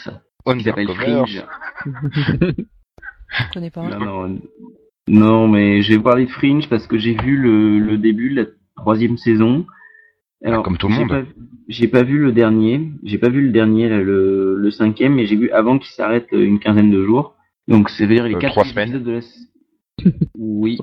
qui 0.46 0.62
s'appelle. 0.62 0.88
Fringe. 0.88 1.44
Je 1.84 3.52
connais 3.52 3.70
pas. 3.70 3.82
Non, 3.88 3.98
non, 4.28 4.38
non, 5.08 5.48
mais 5.48 5.82
je 5.82 5.90
vais 5.90 5.96
vous 5.96 6.02
parler 6.04 6.26
de 6.26 6.30
Fringe 6.30 6.68
parce 6.68 6.86
que 6.86 6.98
j'ai 6.98 7.14
vu 7.14 7.36
le, 7.36 7.78
le 7.78 7.98
début 7.98 8.30
de 8.34 8.42
la 8.42 8.46
troisième 8.76 9.16
saison. 9.16 9.66
Alors, 10.44 10.62
comme 10.62 10.76
tout 10.76 10.88
le 10.88 10.94
j'ai 10.94 11.00
monde. 11.00 11.08
pas- 11.08 11.22
J'ai 11.68 11.88
pas 11.88 12.02
vu 12.02 12.18
le 12.18 12.32
dernier, 12.32 12.90
j'ai 13.04 13.18
pas 13.18 13.28
vu 13.28 13.40
le 13.42 13.50
dernier, 13.50 13.88
là, 13.88 13.98
le, 14.02 14.56
le 14.56 14.70
cinquième, 14.70 15.14
mais 15.14 15.26
j'ai 15.26 15.36
vu 15.36 15.50
avant 15.50 15.78
qu'il 15.78 15.90
s'arrête 15.92 16.28
une 16.32 16.58
quinzaine 16.58 16.90
de 16.90 17.02
jours. 17.04 17.34
Donc 17.68 17.90
c'est 17.90 18.06
veut 18.06 18.14
dire 18.14 18.24
les 18.24 18.34
Euh, 18.34 18.38
quatre 18.38 18.52
trois 18.52 18.64
semaines. 18.64 19.02
de 19.02 19.12
la... 19.12 19.20
Oui, 20.36 20.78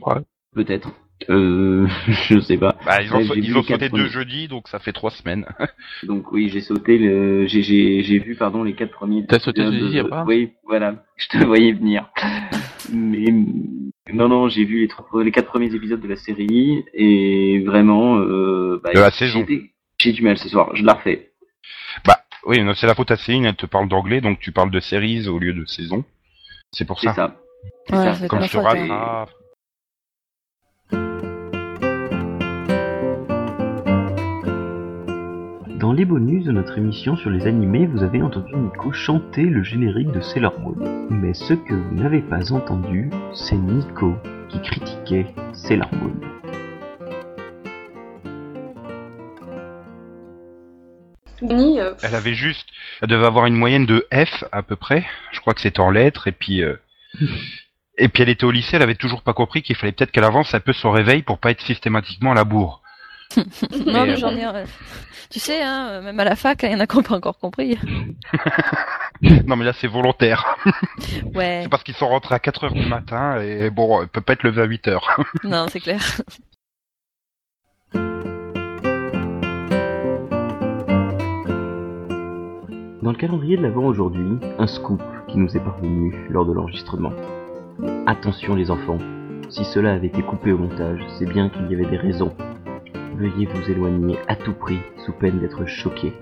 peut-être. 0.54 0.92
Euh, 1.30 1.86
je 2.08 2.40
sais 2.40 2.58
pas. 2.58 2.78
Bah, 2.86 3.02
ils 3.02 3.14
ont, 3.14 3.18
Ouais, 3.18 3.26
ils 3.38 3.58
ont 3.58 3.64
sauté 3.64 3.90
deux 3.90 4.08
jeudis, 4.08 4.48
donc 4.48 4.68
ça 4.70 4.80
fait 4.80 4.94
trois 4.94 5.12
semaines. 5.12 5.46
Donc 6.04 6.32
oui, 6.32 6.50
j'ai 6.50 6.62
sauté 6.62 6.98
le, 6.98 7.46
j'ai, 7.48 7.62
j'ai, 7.62 8.04
j'ai 8.04 8.20
vu 8.20 8.36
pardon 8.36 8.64
les 8.64 8.74
quatre 8.74 8.92
premiers. 8.92 9.26
T'as 9.26 9.40
sauté 9.40 9.62
épisodes 9.62 9.80
Gigi 9.82 9.96
de- 9.96 10.00
Abrams 10.06 10.28
Oui, 10.28 10.52
voilà, 10.66 11.04
je 11.18 11.28
te 11.28 11.38
voyais 11.44 11.74
venir. 11.74 12.10
Mais 12.92 13.26
non, 14.14 14.30
non, 14.30 14.48
j'ai 14.48 14.64
vu 14.64 14.80
les, 14.80 14.88
trois- 14.88 15.24
les 15.24 15.32
quatre 15.32 15.48
premiers 15.48 15.74
épisodes 15.76 16.00
de 16.00 16.08
la 16.08 16.16
série 16.16 16.84
et 16.94 17.62
vraiment. 17.66 18.18
Euh, 18.20 18.80
bah, 18.82 18.92
De 18.94 19.00
la 19.00 19.12
saison. 19.12 19.46
J'ai, 20.00 20.14
du 20.14 20.24
mal 20.24 20.38
ce 20.38 20.48
soir, 20.48 20.74
je 20.76 20.84
la 20.86 20.94
refais. 20.94 21.32
Bah, 22.06 22.20
oui, 22.46 22.64
non, 22.64 22.74
c'est 22.74 22.88
la 22.88 22.96
faute 22.96 23.12
à 23.12 23.18
Céline, 23.18 23.44
elle 23.46 23.56
te 23.56 23.66
parle 23.66 23.90
d'anglais, 23.90 24.22
donc 24.22 24.40
tu 24.40 24.54
parles 24.54 24.72
de 24.72 24.80
séries 24.80 25.28
au 25.28 25.38
lieu 25.38 25.52
de 25.54 25.66
saison. 25.66 26.06
C'est 26.72 26.86
pour 26.86 27.00
C'est 27.00 27.08
ça. 27.08 27.14
ça. 27.16 27.36
C'est 27.88 27.96
Ouais, 27.96 28.04
ça. 28.06 28.14
c'est 28.16 28.28
Comme 28.28 28.42
je 28.44 28.52
te 28.52 28.58
rattrape. 28.58 29.30
Dans 35.80 35.94
les 35.94 36.04
bonus 36.06 36.44
de 36.46 36.52
notre 36.52 36.78
émission 36.78 37.16
sur 37.16 37.30
les 37.30 37.48
animés, 37.48 37.86
vous 37.88 38.04
avez 38.04 38.22
entendu 38.22 38.54
Nico 38.56 38.92
chanter 38.92 39.44
le 39.44 39.64
générique 39.64 40.12
de 40.12 40.20
Sailor 40.20 40.60
Moon. 40.60 41.08
Mais 41.10 41.34
ce 41.34 41.54
que 41.54 41.74
vous 41.74 41.96
n'avez 41.96 42.22
pas 42.22 42.52
entendu, 42.52 43.10
c'est 43.34 43.56
Nico 43.56 44.14
qui 44.50 44.62
critiquait 44.62 45.28
Sailor 45.54 45.90
Moon. 45.94 46.14
Euh, 51.44 51.94
Elle 52.04 52.16
avait 52.16 52.34
juste, 52.34 52.68
elle 53.02 53.08
devait 53.10 53.26
avoir 53.26 53.46
une 53.46 53.56
moyenne 53.56 53.86
de 53.86 54.06
F 54.14 54.44
à 54.52 54.62
peu 54.64 54.76
près. 54.76 55.06
Je 55.32 55.40
crois 55.40 55.54
que 55.54 55.62
c'était 55.62 55.80
en 55.80 55.90
lettres, 55.92 56.28
et 56.28 56.32
puis, 56.32 56.64
euh, 56.64 56.76
et 57.98 58.08
puis 58.10 58.24
elle 58.24 58.30
était 58.30 58.44
au 58.46 58.52
lycée, 58.52 58.76
elle 58.76 58.82
avait 58.82 58.96
toujours 58.96 59.22
pas 59.22 59.34
compris 59.34 59.62
qu'il 59.62 59.76
fallait 59.76 59.92
peut-être 59.92 60.12
qu'elle 60.12 60.24
avance 60.24 60.54
un 60.54 60.60
peu 60.60 60.74
son 60.74 60.92
réveil 60.92 61.22
pour 61.22 61.38
pas 61.40 61.52
être 61.52 61.62
systématiquement 61.62 62.32
à 62.32 62.36
la 62.36 62.44
bourre. 62.44 62.82
Non, 63.38 63.44
Mais, 63.86 64.06
mais 64.06 64.12
euh, 64.14 64.16
j'en 64.18 64.32
ai. 64.36 64.64
Tu 65.30 65.40
sais, 65.40 65.62
hein, 65.62 66.02
même 66.02 66.20
à 66.20 66.24
la 66.24 66.36
fac, 66.36 66.64
il 66.64 66.72
y 66.72 66.76
en 66.76 66.80
a 66.80 66.88
qui 66.88 66.98
n'ont 66.98 67.04
pas 67.04 67.16
encore 67.16 67.38
compris. 67.38 67.78
non 69.46 69.56
mais 69.56 69.66
là 69.66 69.74
c'est 69.74 69.88
volontaire. 69.88 70.58
Ouais, 71.36 71.60
C'est 71.64 71.70
parce 71.70 71.84
qu'ils 71.84 71.94
sont 71.96 72.08
rentrés 72.08 72.36
à 72.36 72.40
4 72.40 72.64
heures 72.66 72.74
du 72.74 72.86
matin, 72.86 73.40
et 73.42 73.70
bon, 73.70 74.02
elle 74.02 74.08
peut 74.08 74.22
pas 74.22 74.34
être 74.34 74.44
levé 74.44 74.62
à 74.62 74.66
8 74.66 74.88
heures. 74.88 75.20
non, 75.44 75.68
c'est 75.72 75.80
clair. 75.80 76.02
Dans 83.10 83.14
le 83.14 83.18
calendrier 83.18 83.58
de 83.58 83.64
l'avant 83.64 83.86
aujourd'hui, 83.86 84.38
un 84.60 84.68
scoop 84.68 85.02
qui 85.28 85.40
nous 85.40 85.58
est 85.58 85.60
parvenu 85.60 86.14
lors 86.30 86.46
de 86.46 86.54
l'enregistrement. 86.54 87.12
Attention 88.06 88.54
les 88.54 88.70
enfants, 88.70 89.00
si 89.50 89.66
cela 89.66 89.94
avait 89.94 90.06
été 90.06 90.22
coupé 90.22 90.52
au 90.52 90.60
montage, 90.60 91.02
c'est 91.18 91.26
bien 91.26 91.50
qu'il 91.50 91.64
y 91.72 91.74
avait 91.74 91.90
des 91.90 91.98
raisons. 91.98 92.32
Veuillez 93.16 93.48
vous 93.48 93.72
éloigner 93.72 94.20
à 94.28 94.36
tout 94.36 94.54
prix 94.54 94.78
sous 95.08 95.12
peine 95.14 95.40
d'être 95.40 95.66
choqué. 95.66 96.14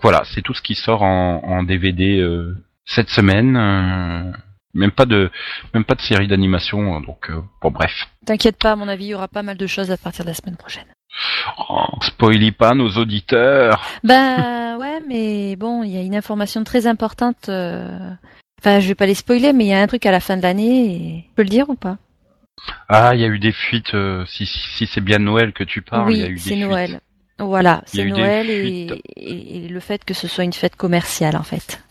Voilà, 0.00 0.22
c'est 0.32 0.40
tout 0.40 0.54
ce 0.54 0.62
qui 0.62 0.76
sort 0.76 1.02
en, 1.02 1.42
en 1.44 1.62
DVD 1.62 2.18
euh, 2.18 2.56
cette 2.86 3.10
semaine. 3.10 3.54
euh, 3.54 4.32
même 4.72 4.92
pas 4.92 5.04
de, 5.04 5.30
même 5.74 5.84
pas 5.84 5.94
de 5.94 6.00
série 6.00 6.26
d'animation, 6.26 7.02
donc 7.02 7.28
euh, 7.28 7.42
bon 7.60 7.70
bref. 7.70 7.92
T'inquiète 8.24 8.56
pas, 8.56 8.72
à 8.72 8.76
mon 8.76 8.88
avis, 8.88 9.04
il 9.04 9.08
y 9.08 9.14
aura 9.14 9.28
pas 9.28 9.42
mal 9.42 9.58
de 9.58 9.66
choses 9.66 9.90
à 9.90 9.98
partir 9.98 10.24
de 10.24 10.30
la 10.30 10.34
semaine 10.34 10.56
prochaine. 10.56 10.86
Oh, 11.68 11.84
spoilie 12.02 12.52
pas 12.52 12.74
nos 12.74 12.90
auditeurs. 12.90 13.82
Bah 14.04 14.76
ouais, 14.78 15.00
mais 15.08 15.56
bon, 15.56 15.82
il 15.82 15.90
y 15.90 15.98
a 15.98 16.02
une 16.02 16.14
information 16.16 16.64
très 16.64 16.86
importante. 16.86 17.48
euh, 17.48 18.10
Enfin, 18.60 18.80
je 18.80 18.88
vais 18.88 18.94
pas 18.94 19.06
les 19.06 19.14
spoiler, 19.14 19.52
mais 19.52 19.64
il 19.64 19.68
y 19.68 19.74
a 19.74 19.80
un 19.80 19.86
truc 19.86 20.06
à 20.06 20.10
la 20.10 20.20
fin 20.20 20.36
de 20.36 20.42
l'année. 20.42 20.86
Et... 20.94 21.24
Je 21.30 21.34
peux 21.34 21.42
le 21.42 21.48
dire 21.48 21.68
ou 21.68 21.74
pas? 21.74 21.98
Ah, 22.88 23.14
il 23.14 23.20
y 23.20 23.24
a 23.24 23.28
eu 23.28 23.38
des 23.38 23.52
fuites. 23.52 23.94
euh, 23.94 24.24
si 24.26 24.46
si, 24.46 24.58
si 24.76 24.86
c'est 24.86 25.00
bien 25.02 25.18
Noël 25.18 25.52
que 25.52 25.62
tu 25.64 25.82
parles, 25.82 26.12
il 26.12 26.18
y 26.18 26.22
a 26.22 26.26
eu 26.26 26.28
Oui, 26.30 26.34
des 26.36 26.40
c'est 26.40 26.50
fuites. 26.56 26.66
Noël. 26.68 27.00
Voilà, 27.38 27.82
c'est 27.86 28.04
Noël 28.06 28.48
et, 28.48 28.60
fuites. 28.88 29.02
et- 29.16 29.66
et 29.66 29.68
le 29.68 29.80
fait 29.80 30.02
que 30.04 30.14
ce 30.14 30.26
soit 30.26 30.44
une 30.44 30.54
fête 30.54 30.74
commerciale 30.74 31.36
en 31.36 31.42
fait. 31.42 31.82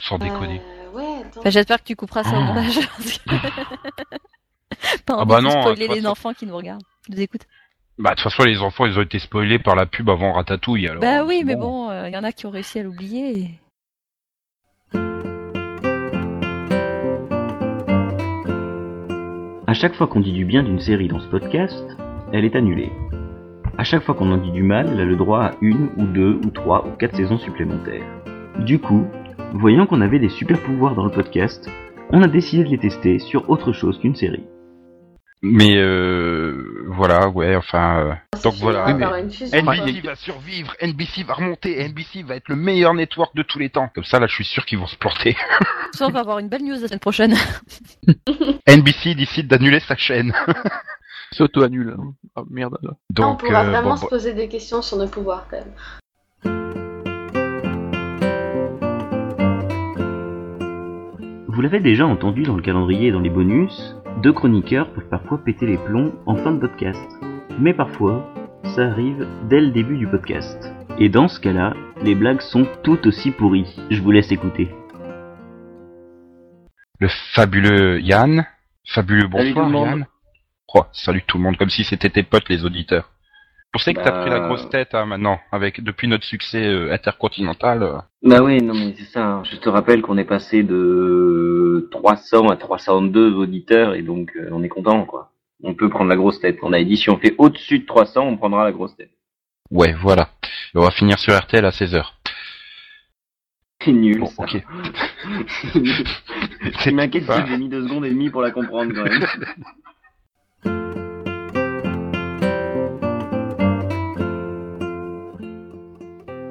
Sans 0.00 0.18
déconner. 0.18 0.60
euh, 0.60 0.96
ouais, 0.96 1.22
attends. 1.26 1.40
Enfin, 1.40 1.50
j'espère 1.50 1.78
que 1.82 1.84
tu 1.88 1.96
couperas 1.96 2.22
ça 2.22 2.30
au 2.30 2.34
Ah. 2.36 2.40
montage. 2.44 2.78
pas 5.06 5.14
Ah 5.14 5.16
envie 5.16 5.26
bah 5.28 5.38
de 5.38 5.44
non, 5.44 5.50
spoiler 5.62 5.82
de 5.82 5.86
toute 5.92 5.96
les 6.02 6.06
enfants 6.06 6.32
qui 6.32 6.46
nous 6.46 6.56
regardent, 6.56 6.82
qui 7.04 7.12
nous 7.12 7.20
écoutent. 7.20 7.46
Bah 7.98 8.10
de 8.10 8.14
toute 8.16 8.24
façon, 8.24 8.42
les 8.44 8.58
enfants, 8.60 8.86
ils 8.86 8.98
ont 8.98 9.02
été 9.02 9.18
spoilés 9.18 9.58
par 9.58 9.76
la 9.76 9.86
pub 9.86 10.10
avant 10.10 10.32
Ratatouille. 10.32 10.88
Alors, 10.88 11.00
bah 11.00 11.24
oui, 11.24 11.38
c'est 11.38 11.44
mais 11.44 11.56
bon, 11.56 11.90
il 12.06 12.12
y 12.12 12.16
en 12.16 12.24
a 12.24 12.32
qui 12.32 12.46
ont 12.46 12.50
réussi 12.50 12.80
à 12.80 12.82
l'oublier. 12.82 13.38
et- 13.38 13.50
À 19.66 19.72
chaque 19.74 19.94
fois 19.94 20.06
qu'on 20.06 20.20
dit 20.20 20.32
du 20.32 20.44
bien 20.44 20.62
d'une 20.62 20.78
série 20.78 21.08
dans 21.08 21.18
ce 21.20 21.28
podcast, 21.28 21.84
elle 22.32 22.44
est 22.44 22.56
annulée. 22.56 22.92
À 23.78 23.84
chaque 23.84 24.02
fois 24.04 24.14
qu'on 24.14 24.30
en 24.30 24.36
dit 24.36 24.52
du 24.52 24.62
mal, 24.62 24.88
elle 24.92 25.00
a 25.00 25.04
le 25.04 25.16
droit 25.16 25.40
à 25.40 25.50
une 25.60 25.88
ou 25.96 26.04
deux 26.04 26.38
ou 26.44 26.50
trois 26.50 26.86
ou 26.86 26.90
quatre 26.96 27.16
saisons 27.16 27.38
supplémentaires. 27.38 28.04
Du 28.60 28.78
coup, 28.78 29.04
voyant 29.52 29.86
qu'on 29.86 30.00
avait 30.00 30.18
des 30.20 30.28
super 30.28 30.60
pouvoirs 30.60 30.94
dans 30.94 31.04
le 31.04 31.10
podcast, 31.10 31.68
on 32.10 32.22
a 32.22 32.28
décidé 32.28 32.64
de 32.64 32.68
les 32.68 32.78
tester 32.78 33.18
sur 33.18 33.48
autre 33.50 33.72
chose 33.72 33.98
qu'une 33.98 34.14
série. 34.14 34.44
Mais 35.42 35.76
euh, 35.76 36.83
voilà, 36.94 37.28
ouais, 37.28 37.56
enfin. 37.56 37.98
euh, 38.06 38.14
C'est 38.36 38.44
donc 38.44 38.54
voilà. 38.54 38.84
on 38.86 38.92
Oui, 38.92 38.94
mais-. 38.94 39.60
NBC 39.62 40.00
va 40.06 40.14
survivre, 40.16 40.74
NBC 40.80 41.22
va 41.24 41.34
remonter, 41.34 41.80
NBC 41.88 42.22
va 42.22 42.36
être 42.36 42.48
le 42.48 42.56
meilleur 42.56 42.94
network 42.94 43.34
de 43.36 43.42
tous 43.42 43.58
les 43.58 43.70
temps. 43.70 43.88
Comme 43.94 44.04
ça, 44.04 44.18
là, 44.20 44.26
je 44.26 44.34
suis 44.34 44.44
sûr 44.44 44.64
qu'ils 44.64 44.78
vont 44.78 44.86
se 44.86 44.96
planter. 44.96 45.36
Ça, 45.92 46.06
on 46.06 46.10
va 46.10 46.20
avoir 46.20 46.38
une 46.38 46.48
belle 46.48 46.62
news 46.64 46.72
la 46.80 46.88
semaine 46.88 46.98
prochaine. 47.00 47.34
NBC 48.66 49.14
décide 49.14 49.46
d'annuler 49.48 49.80
sa 49.80 49.96
chaîne. 49.96 50.32
C'est 51.32 51.42
auto-annule. 51.42 51.96
hein. 51.98 52.12
Ah 52.36 52.42
merde. 52.50 52.76
là. 52.82 52.90
on 52.92 52.96
Donc, 53.10 53.40
pourra 53.40 53.64
euh, 53.64 53.70
vraiment 53.70 53.90
bon, 53.90 53.96
se 53.96 54.06
poser 54.06 54.34
des 54.34 54.48
questions 54.48 54.82
sur 54.82 54.96
nos 54.98 55.08
pouvoirs 55.08 55.46
quand 55.50 55.58
même. 55.58 55.72
Vous 61.48 61.60
l'avez 61.60 61.80
déjà 61.80 62.06
entendu 62.06 62.42
dans 62.42 62.56
le 62.56 62.62
calendrier 62.62 63.08
et 63.08 63.12
dans 63.12 63.20
les 63.20 63.30
bonus, 63.30 63.96
deux 64.22 64.32
chroniqueurs 64.32 64.92
peuvent 64.92 65.08
parfois 65.08 65.38
péter 65.44 65.66
les 65.66 65.78
plombs 65.78 66.12
en 66.26 66.36
fin 66.36 66.52
de 66.52 66.60
podcast. 66.60 67.08
Mais 67.58 67.74
parfois, 67.74 68.32
ça 68.74 68.82
arrive 68.82 69.26
dès 69.48 69.60
le 69.60 69.70
début 69.70 69.98
du 69.98 70.06
podcast. 70.06 70.72
Et 70.98 71.08
dans 71.08 71.28
ce 71.28 71.40
cas-là, 71.40 71.74
les 72.02 72.14
blagues 72.14 72.40
sont 72.40 72.66
tout 72.82 73.06
aussi 73.06 73.30
pourries. 73.30 73.76
Je 73.90 74.00
vous 74.00 74.10
laisse 74.10 74.30
écouter. 74.32 74.68
le 77.00 77.08
fabuleux 77.34 78.00
Yann. 78.00 78.46
Fabuleux 78.86 79.28
Salut 79.30 79.30
bonsoir, 79.30 79.66
tout 79.66 79.72
le 79.72 79.78
monde. 79.78 79.88
Yann. 79.88 80.06
Oh, 80.74 80.84
salut 80.92 81.22
tout 81.26 81.38
le 81.38 81.44
monde, 81.44 81.56
comme 81.56 81.70
si 81.70 81.84
c'était 81.84 82.10
tes 82.10 82.22
potes, 82.22 82.48
les 82.48 82.64
auditeurs. 82.64 83.13
Je 83.76 83.82
sais 83.82 83.92
que 83.94 84.00
t'as 84.00 84.12
Bah, 84.12 84.20
pris 84.22 84.30
la 84.30 84.40
grosse 84.40 84.68
tête 84.70 84.94
hein, 84.94 85.04
maintenant, 85.06 85.40
avec 85.50 85.82
depuis 85.82 86.06
notre 86.08 86.24
succès 86.24 86.64
euh, 86.64 86.92
intercontinental. 86.92 87.82
euh. 87.82 87.98
Bah 88.22 88.40
oui, 88.42 88.62
non 88.62 88.72
mais 88.74 88.94
c'est 88.96 89.04
ça. 89.06 89.42
Je 89.50 89.56
te 89.56 89.68
rappelle 89.68 90.00
qu'on 90.02 90.16
est 90.16 90.24
passé 90.24 90.62
de 90.62 91.88
300 91.90 92.48
à 92.50 92.56
302 92.56 93.32
auditeurs 93.34 93.94
et 93.94 94.02
donc 94.02 94.30
euh, 94.36 94.48
on 94.52 94.62
est 94.62 94.68
content 94.68 95.04
quoi. 95.04 95.32
On 95.62 95.74
peut 95.74 95.88
prendre 95.88 96.08
la 96.10 96.16
grosse 96.16 96.40
tête. 96.40 96.58
On 96.62 96.72
a 96.72 96.82
dit 96.84 96.96
si 96.96 97.10
on 97.10 97.18
fait 97.18 97.34
au-dessus 97.38 97.80
de 97.80 97.86
300, 97.86 98.22
on 98.26 98.36
prendra 98.36 98.64
la 98.64 98.72
grosse 98.72 98.94
tête. 98.96 99.10
Ouais, 99.70 99.92
voilà. 99.94 100.28
Et 100.74 100.78
on 100.78 100.82
va 100.82 100.90
finir 100.90 101.18
sur 101.18 101.36
RTL 101.36 101.64
à 101.64 101.70
16h. 101.70 102.04
C'est 103.82 103.92
nul. 103.92 104.20
Bon, 104.20 104.26
ça. 104.26 104.42
ok. 104.44 104.62
Ce 105.74 106.82
qui 106.82 106.92
m'inquiète, 106.94 107.24
c'est 107.26 107.42
que 107.42 107.48
j'ai 107.48 107.56
mis 107.58 107.68
deux 107.68 107.86
secondes 107.86 108.04
et 108.04 108.10
demie 108.10 108.30
pour 108.30 108.42
la 108.42 108.50
comprendre 108.50 108.92
quand 108.94 109.04
même. 109.04 109.26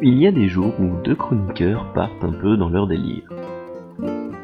Il 0.05 0.17
y 0.21 0.27
a 0.27 0.31
des 0.31 0.49
jours 0.49 0.77
où 0.79 1.01
deux 1.03 1.15
chroniqueurs 1.15 1.91
partent 1.93 2.23
un 2.23 2.33
peu 2.33 2.57
dans 2.57 2.69
leur 2.69 2.87
délire. 2.87 3.23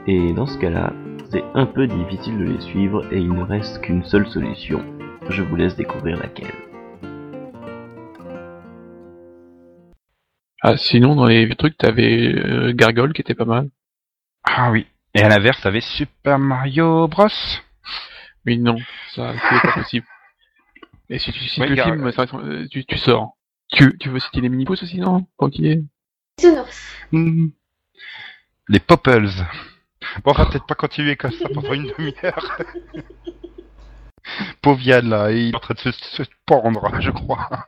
Et 0.08 0.34
dans 0.34 0.46
ce 0.46 0.58
cas-là, 0.58 0.94
c'est 1.32 1.44
un 1.54 1.66
peu 1.66 1.86
difficile 1.86 2.38
de 2.39 2.46
les 2.46 2.62
suivre 2.62 3.06
et 3.12 3.20
il 3.20 3.32
ne 3.32 3.44
reste 3.44 3.82
qu'une 3.82 4.04
seule 4.04 4.28
solution. 4.28 4.80
Je 5.30 5.44
vous 5.44 5.56
laisse 5.56 5.75
découvrir 5.75 6.18
laquelle. 6.18 6.54
Ah, 10.62 10.78
sinon, 10.78 11.16
dans 11.16 11.25
les 11.25 11.46
vieux 11.46 11.56
trucs, 11.56 11.78
t'avais 11.78 12.34
euh, 12.36 12.74
Gargoyle 12.74 13.13
qui 13.13 13.22
était 13.22 13.36
pas 13.36 13.46
mal. 13.46 13.70
Ah 14.44 14.72
oui. 14.72 14.88
Et 15.13 15.22
à 15.22 15.30
l'inverse, 15.30 15.62
t'avais 15.62 15.82
Super 15.82 16.39
Mario 16.39 17.08
Bros. 17.08 17.28
Mais 18.46 18.58
non, 18.58 18.78
ça, 19.12 19.34
c'est 19.34 19.62
pas 19.62 19.74
possible. 19.82 20.06
Et 21.10 21.18
si 21.20 21.32
tu 21.32 21.39
cites 21.46 21.60
Ouais, 21.60 21.70
le 21.70 21.75
Gar- 21.75 21.86
film, 21.86 22.12
ça, 22.12 22.25
tu, 22.72 22.86
tu 22.86 22.98
sors. 22.98 23.36
Tu, 23.70 23.98
tu 24.00 24.10
veux 24.10 24.20
citer 24.20 24.42
les 24.42 24.50
mini-pouces 24.50 24.84
aussi, 24.84 24.98
non? 24.98 25.26
Est. 25.42 25.84
Bisounours. 26.38 26.96
Hmm. 27.12 27.50
Les 28.68 28.80
Popples. 28.80 29.30
Bon, 30.24 30.32
on 30.32 30.34
va 30.34 30.46
peut-être 30.48 30.66
pas 30.66 30.76
continuer 30.76 31.16
comme 31.16 31.32
ça 31.32 31.50
pendant 31.54 31.74
une 31.74 31.92
demi-heure. 31.98 32.62
Pauvre 34.62 34.82
Yann, 34.82 35.10
là, 35.10 35.32
il 35.32 35.50
est 35.50 35.56
en 35.56 35.60
train 35.60 35.74
de 35.74 35.80
se, 35.80 35.92
se 35.92 36.24
pendre, 36.46 37.00
je 37.00 37.12
crois. 37.12 37.68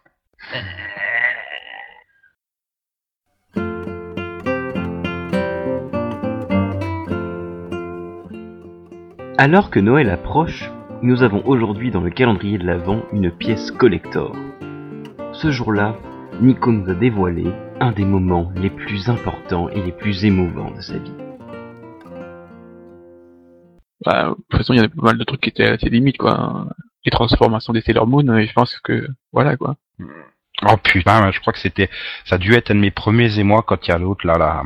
Alors 9.38 9.72
que 9.72 9.80
Noël 9.80 10.10
approche, 10.10 10.70
nous 11.02 11.24
avons 11.24 11.44
aujourd'hui 11.48 11.90
dans 11.90 12.02
le 12.02 12.12
calendrier 12.12 12.58
de 12.58 12.66
l'Avent 12.66 13.04
une 13.12 13.32
pièce 13.32 13.72
collector. 13.72 14.36
Ce 15.42 15.50
jour-là, 15.50 15.96
Nico 16.40 16.72
nous 16.72 16.88
a 16.88 16.94
dévoilé 16.94 17.52
un 17.80 17.92
des 17.94 18.06
moments 18.06 18.52
les 18.56 18.70
plus 18.70 19.10
importants 19.10 19.70
et 19.70 19.82
les 19.82 19.92
plus 19.92 20.24
émouvants 20.24 20.70
de 20.70 20.82
sa 20.82 21.00
vie. 21.00 21.14
Bah, 24.06 24.30
de 24.30 24.36
toute 24.36 24.58
façon, 24.60 24.74
il 24.74 24.78
y 24.78 24.82
en 24.82 24.84
a 24.84 24.90
pas 24.90 25.02
mal 25.02 25.18
de 25.18 25.24
trucs 25.24 25.42
qui 25.42 25.50
étaient 25.50 25.66
assez 25.66 25.90
limites, 25.90 26.20
quoi. 26.20 26.68
Les 27.04 27.10
transformations 27.10 27.74
des 27.74 27.82
Sailor 27.82 28.06
Moon, 28.06 28.38
et 28.38 28.46
je 28.46 28.54
pense 28.54 28.80
que, 28.82 29.08
voilà, 29.34 29.58
quoi. 29.58 29.78
Oh 30.70 30.78
putain, 30.78 31.32
je 31.32 31.40
crois 31.40 31.54
que 31.54 31.60
c'était, 31.60 31.90
ça 32.26 32.36
a 32.36 32.38
dû 32.38 32.54
être 32.54 32.70
un 32.70 32.76
de 32.76 32.80
mes 32.80 32.92
premiers 32.92 33.40
émois 33.40 33.64
quand 33.64 33.88
il 33.88 33.90
y 33.90 33.94
a 33.96 33.98
l'autre, 33.98 34.28
là, 34.28 34.38
la, 34.38 34.62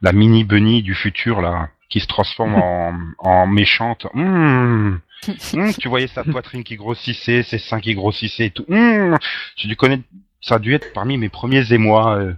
la 0.00 0.12
mini 0.12 0.42
bunny 0.44 0.82
du 0.82 0.94
futur, 0.94 1.42
là, 1.42 1.68
qui 1.90 2.00
se 2.00 2.06
transforme 2.06 2.54
en, 2.62 2.94
en 3.18 3.46
méchante. 3.46 4.06
Mmh. 4.14 5.00
Mmh, 5.52 5.72
tu 5.78 5.88
voyais 5.88 6.06
sa 6.06 6.24
poitrine 6.24 6.64
qui 6.64 6.76
grossissait, 6.76 7.42
ses 7.42 7.58
seins 7.58 7.80
qui 7.80 7.94
grossissaient 7.94 8.46
et 8.46 8.50
tout. 8.50 8.64
Mmh. 8.68 9.16
J'ai 9.56 9.68
dû 9.68 9.76
connaître, 9.76 10.04
ça 10.40 10.54
a 10.54 10.58
dû 10.58 10.74
être 10.74 10.92
parmi 10.92 11.18
mes 11.18 11.28
premiers 11.28 11.72
émois 11.72 12.16
euh, 12.18 12.32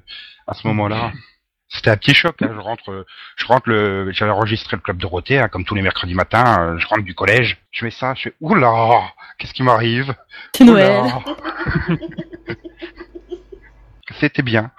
à 0.47 0.55
ce 0.55 0.67
moment-là. 0.67 1.13
C'était 1.69 1.91
un 1.91 1.97
petit 1.97 2.15
choc. 2.15 2.43
Hein. 2.43 2.51
Je 2.53 2.59
rentre, 2.61 3.07
je 3.37 3.47
rentre 3.47 3.69
le, 3.69 4.11
j'avais 4.13 4.33
enregistré 4.33 4.77
le 4.77 4.83
club 4.83 4.97
Dorothée, 4.99 5.39
hein, 5.39 5.49
comme 5.49 5.65
tous 5.65 5.77
les 5.77 5.83
mercredis 5.83 6.15
matins. 6.15 6.73
euh, 6.75 6.79
je 6.79 6.87
rentre 6.89 7.03
du 7.03 7.15
collège, 7.15 7.59
je 7.71 7.85
mets 7.85 7.93
ça, 7.93 8.15
je 8.15 8.23
fais 8.23 8.35
oula, 8.41 9.03
qu'est-ce 9.39 9.55
qui 9.55 9.63
m'arrive? 9.63 10.13
C'est 10.57 10.65
Noël. 10.65 11.05
C'était 14.19 14.43
bien. 14.43 14.73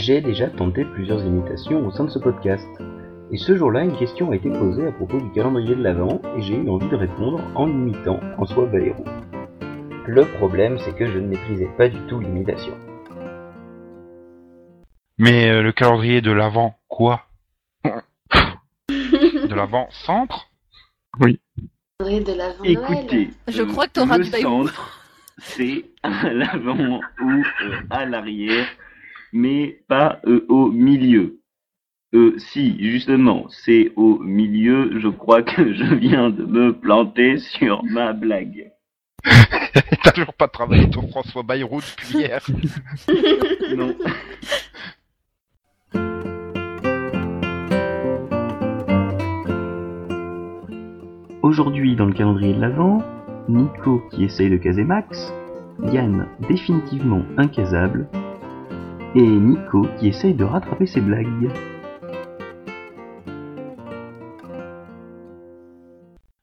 J'ai 0.00 0.22
déjà 0.22 0.48
tenté 0.48 0.86
plusieurs 0.86 1.22
imitations 1.26 1.86
au 1.86 1.90
sein 1.90 2.04
de 2.04 2.08
ce 2.08 2.18
podcast. 2.18 2.66
Et 3.30 3.36
ce 3.36 3.54
jour-là, 3.54 3.84
une 3.84 3.98
question 3.98 4.30
a 4.30 4.34
été 4.34 4.48
posée 4.48 4.86
à 4.86 4.92
propos 4.92 5.20
du 5.20 5.30
calendrier 5.32 5.74
de 5.74 5.82
l'Avent 5.82 6.22
et 6.38 6.40
j'ai 6.40 6.54
eu 6.54 6.70
envie 6.70 6.88
de 6.88 6.96
répondre 6.96 7.38
en 7.54 7.68
imitant 7.68 8.18
François 8.32 8.64
Bayrou. 8.64 9.04
Le 10.06 10.24
problème, 10.38 10.78
c'est 10.78 10.96
que 10.96 11.04
je 11.04 11.18
ne 11.18 11.26
maîtrisais 11.26 11.68
pas 11.76 11.90
du 11.90 11.98
tout 12.06 12.18
l'imitation. 12.18 12.72
Mais 15.18 15.50
euh, 15.50 15.60
le 15.60 15.70
calendrier 15.72 16.22
de 16.22 16.32
l'avant, 16.32 16.76
quoi? 16.88 17.26
De 18.88 19.54
l'avant 19.54 19.86
centre? 19.90 20.48
Calendrier 21.98 22.24
de 22.24 22.32
l'avant. 22.32 22.64
Écoutez, 22.64 23.28
Je 23.48 23.62
crois 23.64 23.86
que 23.86 23.92
t'auras 23.92 24.16
le 24.16 24.24
centre, 24.24 25.04
c'est 25.36 25.84
à 26.02 26.32
l'avant 26.32 27.00
ou 27.22 27.42
euh, 27.64 27.74
à 27.90 28.06
l'arrière, 28.06 28.66
mais 29.32 29.82
pas 29.88 30.20
euh, 30.26 30.44
au 30.48 30.70
milieu. 30.70 31.40
Euh, 32.12 32.34
si, 32.38 32.76
justement, 32.80 33.46
c'est 33.50 33.92
au 33.94 34.18
milieu, 34.18 34.98
je 34.98 35.08
crois 35.08 35.42
que 35.42 35.72
je 35.72 35.94
viens 35.94 36.30
de 36.30 36.44
me 36.44 36.72
planter 36.72 37.38
sur 37.38 37.84
ma 37.84 38.12
blague. 38.12 38.72
T'as 40.02 40.12
toujours 40.12 40.34
pas 40.34 40.48
travaillé 40.48 40.90
ton 40.90 41.06
François 41.08 41.42
Bayrou 41.42 41.80
depuis 41.80 42.18
hier. 42.18 42.44
Non. 43.76 43.94
Aujourd'hui, 51.42 51.94
dans 51.94 52.06
le 52.06 52.12
calendrier 52.12 52.54
de 52.54 52.60
l'Avent, 52.60 53.02
Nico 53.48 54.02
qui 54.10 54.24
essaye 54.24 54.50
de 54.50 54.56
caser 54.56 54.84
Max, 54.84 55.32
Yann 55.92 56.28
définitivement 56.48 57.22
incasable, 57.36 58.08
et 59.14 59.22
Nico 59.22 59.86
qui 59.98 60.08
essaye 60.08 60.34
de 60.34 60.44
rattraper 60.44 60.86
ses 60.86 61.00
blagues. 61.00 61.50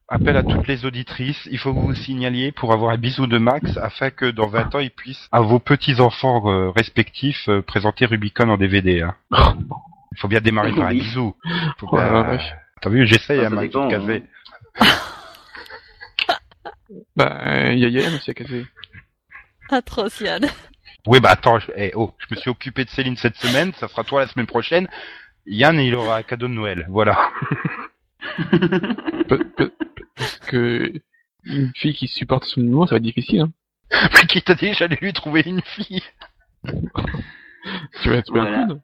Appel 0.10 0.38
à 0.38 0.44
toutes 0.44 0.68
les 0.68 0.86
auditrices, 0.86 1.48
il 1.52 1.58
faut 1.58 1.74
que 1.74 1.80
vous 1.80 1.88
vous 1.88 1.94
signaliez 1.96 2.54
pour 2.54 2.72
avoir 2.72 2.92
un 2.92 2.98
bisou 2.98 3.28
de 3.28 3.38
Max 3.38 3.76
afin 3.78 4.10
que 4.10 4.26
dans 4.26 4.48
20 4.48 4.76
ans 4.76 4.80
ils 4.80 4.90
puissent 4.92 5.28
à 5.34 5.42
vos 5.42 5.60
petits 5.60 6.00
enfants 6.00 6.50
euh, 6.50 6.70
respectifs 6.72 7.50
euh, 7.50 7.62
présenter 7.62 8.06
Rubicon 8.06 8.50
en 8.50 8.58
DVD. 8.58 9.02
Hein. 9.02 9.16
Il 10.14 10.20
faut 10.20 10.30
bien 10.30 10.40
démarrer 10.40 10.72
par 10.74 10.88
un 10.88 10.92
bisou. 10.94 11.36
Faut 11.78 11.88
Oh. 11.92 12.24
T'as 12.82 12.90
vu, 12.90 13.06
j'essaye 13.06 13.40
Ah, 13.42 13.48
à 13.48 13.50
ça 13.50 13.56
ma 13.56 13.62
dépend, 13.62 13.88
petite 13.88 14.00
casée. 14.00 14.24
Bah, 17.18 17.42
euh, 17.46 17.74
il 17.74 17.80
y 17.80 17.86
a 17.86 17.90
Yann 17.90 18.14
aussi 18.16 18.32
à 18.32 18.34
casser. 18.34 18.66
Atroce, 19.70 20.22
Yann. 20.22 20.46
Oui, 21.06 21.20
bah 21.20 21.30
attends, 21.30 21.60
je, 21.60 21.72
eh, 21.76 21.92
oh, 21.96 22.14
je 22.18 22.26
me 22.32 22.40
suis 22.40 22.50
occupé 22.50 22.84
de 22.84 22.90
Céline 22.90 23.16
cette 23.18 23.38
semaine, 23.38 23.72
ça 23.74 23.88
sera 23.88 24.04
toi 24.04 24.22
la 24.22 24.28
semaine 24.28 24.48
prochaine. 24.48 24.88
Yann, 25.46 25.80
il 25.80 25.96
aura 25.96 26.18
un 26.18 26.24
cadeau 26.24 26.48
de 26.48 26.54
Noël. 26.54 26.86
Voilà. 26.90 27.30
Parce 30.16 30.40
que, 30.48 30.92
une 31.46 31.72
fille 31.76 31.94
qui 31.94 32.08
supporte 32.08 32.44
son 32.46 32.62
humour, 32.62 32.88
ça 32.90 32.96
va 32.96 32.98
être 32.98 33.04
difficile, 33.04 33.42
hein. 33.42 33.52
Mais 34.14 34.28
qui 34.28 34.42
t'a 34.42 34.56
dit 34.56 34.74
j'allais 34.74 34.98
lui 35.02 35.14
trouver 35.14 35.44
une 35.46 35.62
fille? 35.62 36.04
Tu 38.02 38.10
vas 38.10 38.22
trouver 38.22 38.42
Voilà. 38.42 38.64
un 38.64 38.80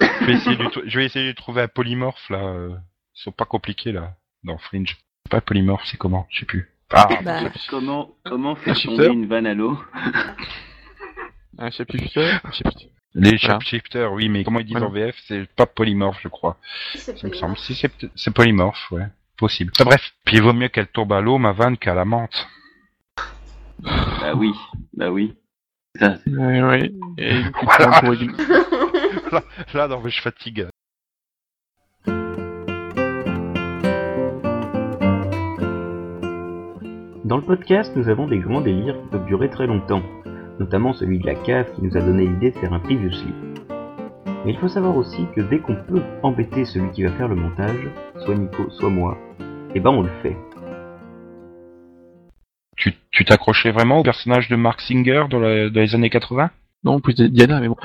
je 0.00 0.24
vais, 0.26 0.32
essayer 0.32 0.56
de, 0.56 0.68
je 0.86 0.98
vais 0.98 1.04
essayer 1.04 1.24
de 1.26 1.28
lui 1.30 1.34
trouver 1.34 1.62
un 1.62 1.68
polymorphe 1.68 2.28
là. 2.30 2.38
euh, 2.38 2.70
Ils 3.14 3.22
sont 3.22 3.30
pas 3.32 3.44
compliqués 3.44 3.92
là, 3.92 4.14
dans 4.42 4.56
Fringe. 4.58 4.96
Pas 5.30 5.40
polymorphe, 5.40 5.84
c'est 5.86 5.96
comment? 5.98 6.26
Je 6.30 6.40
sais 6.40 6.46
plus. 6.46 6.70
Ah, 6.92 7.08
Bah, 7.22 7.40
Comment, 7.68 8.10
comment 8.24 8.54
faire 8.56 8.78
tomber 8.80 9.06
une 9.08 9.26
vanne 9.26 9.46
à 9.46 9.54
l'eau? 9.54 9.78
Un 11.58 11.70
shapeshifter, 11.70 12.38
les 13.14 13.30
Voilà. 13.30 13.38
shapeshifters, 13.38 14.12
oui, 14.12 14.28
mais 14.28 14.42
comment 14.44 14.58
ils 14.60 14.64
disent 14.64 14.72
Voilà. 14.72 14.86
en 14.86 14.90
VF 14.90 15.16
C'est 15.28 15.46
pas 15.54 15.66
polymorphe, 15.66 16.18
je 16.22 16.28
crois. 16.28 16.56
C'est 16.94 17.18
Ça 17.18 17.28
me 17.28 17.34
semble. 17.34 17.56
Si 17.58 17.74
c'est 17.74 18.30
polymorphe, 18.34 18.90
ouais, 18.90 19.06
possible. 19.36 19.70
Enfin, 19.74 19.84
bref, 19.84 20.12
puis 20.24 20.36
il 20.36 20.42
vaut 20.42 20.52
mieux 20.54 20.68
qu'elle 20.68 20.86
tombe 20.88 21.12
à 21.12 21.20
l'eau, 21.20 21.38
ma 21.38 21.52
vanne, 21.52 21.76
qu'à 21.76 21.94
la 21.94 22.04
menthe. 22.04 22.46
Bah 23.82 24.34
oui, 24.34 24.52
bah 24.94 25.10
oui. 25.10 25.34
Ça, 25.98 26.16
c'est- 26.24 26.30
Ouais, 26.30 26.62
ouais. 26.62 26.92
Et 27.18 27.42
Voilà. 27.62 28.00
d'une- 28.16 28.36
Là, 29.74 29.88
non, 29.88 30.00
mais 30.02 30.10
je 30.10 30.20
fatigue. 30.22 30.66
Dans 37.24 37.36
le 37.36 37.42
podcast, 37.42 37.92
nous 37.96 38.08
avons 38.08 38.26
des 38.26 38.38
grands 38.38 38.60
délires 38.60 38.96
qui 39.02 39.08
peuvent 39.08 39.26
durer 39.26 39.48
très 39.48 39.66
longtemps, 39.66 40.02
notamment 40.58 40.92
celui 40.92 41.18
de 41.18 41.26
la 41.26 41.34
cave 41.34 41.66
qui 41.74 41.82
nous 41.82 41.96
a 41.96 42.00
donné 42.00 42.26
l'idée 42.26 42.50
de 42.50 42.58
faire 42.58 42.72
un 42.72 42.80
previously. 42.80 43.32
Mais 44.44 44.52
il 44.52 44.58
faut 44.58 44.68
savoir 44.68 44.96
aussi 44.96 45.26
que 45.34 45.40
dès 45.40 45.58
qu'on 45.60 45.76
peut 45.76 46.02
embêter 46.22 46.64
celui 46.64 46.90
qui 46.90 47.02
va 47.04 47.12
faire 47.12 47.28
le 47.28 47.36
montage, 47.36 47.88
soit 48.24 48.34
Nico, 48.34 48.68
soit 48.70 48.90
moi, 48.90 49.16
eh 49.74 49.80
ben 49.80 49.90
on 49.90 50.02
le 50.02 50.10
fait. 50.22 50.36
Tu 52.76 52.94
tu 53.10 53.24
t'accrochais 53.24 53.70
vraiment 53.70 53.98
au 53.98 54.02
personnage 54.02 54.48
de 54.48 54.56
Mark 54.56 54.80
Singer 54.80 55.24
dans, 55.30 55.38
la- 55.38 55.68
dans 55.70 55.80
les 55.80 55.94
années 55.94 56.10
80 56.10 56.50
Non, 56.82 57.00
plus 57.00 57.14
de 57.14 57.26
Diana, 57.28 57.60
mais 57.60 57.68
bon. 57.68 57.76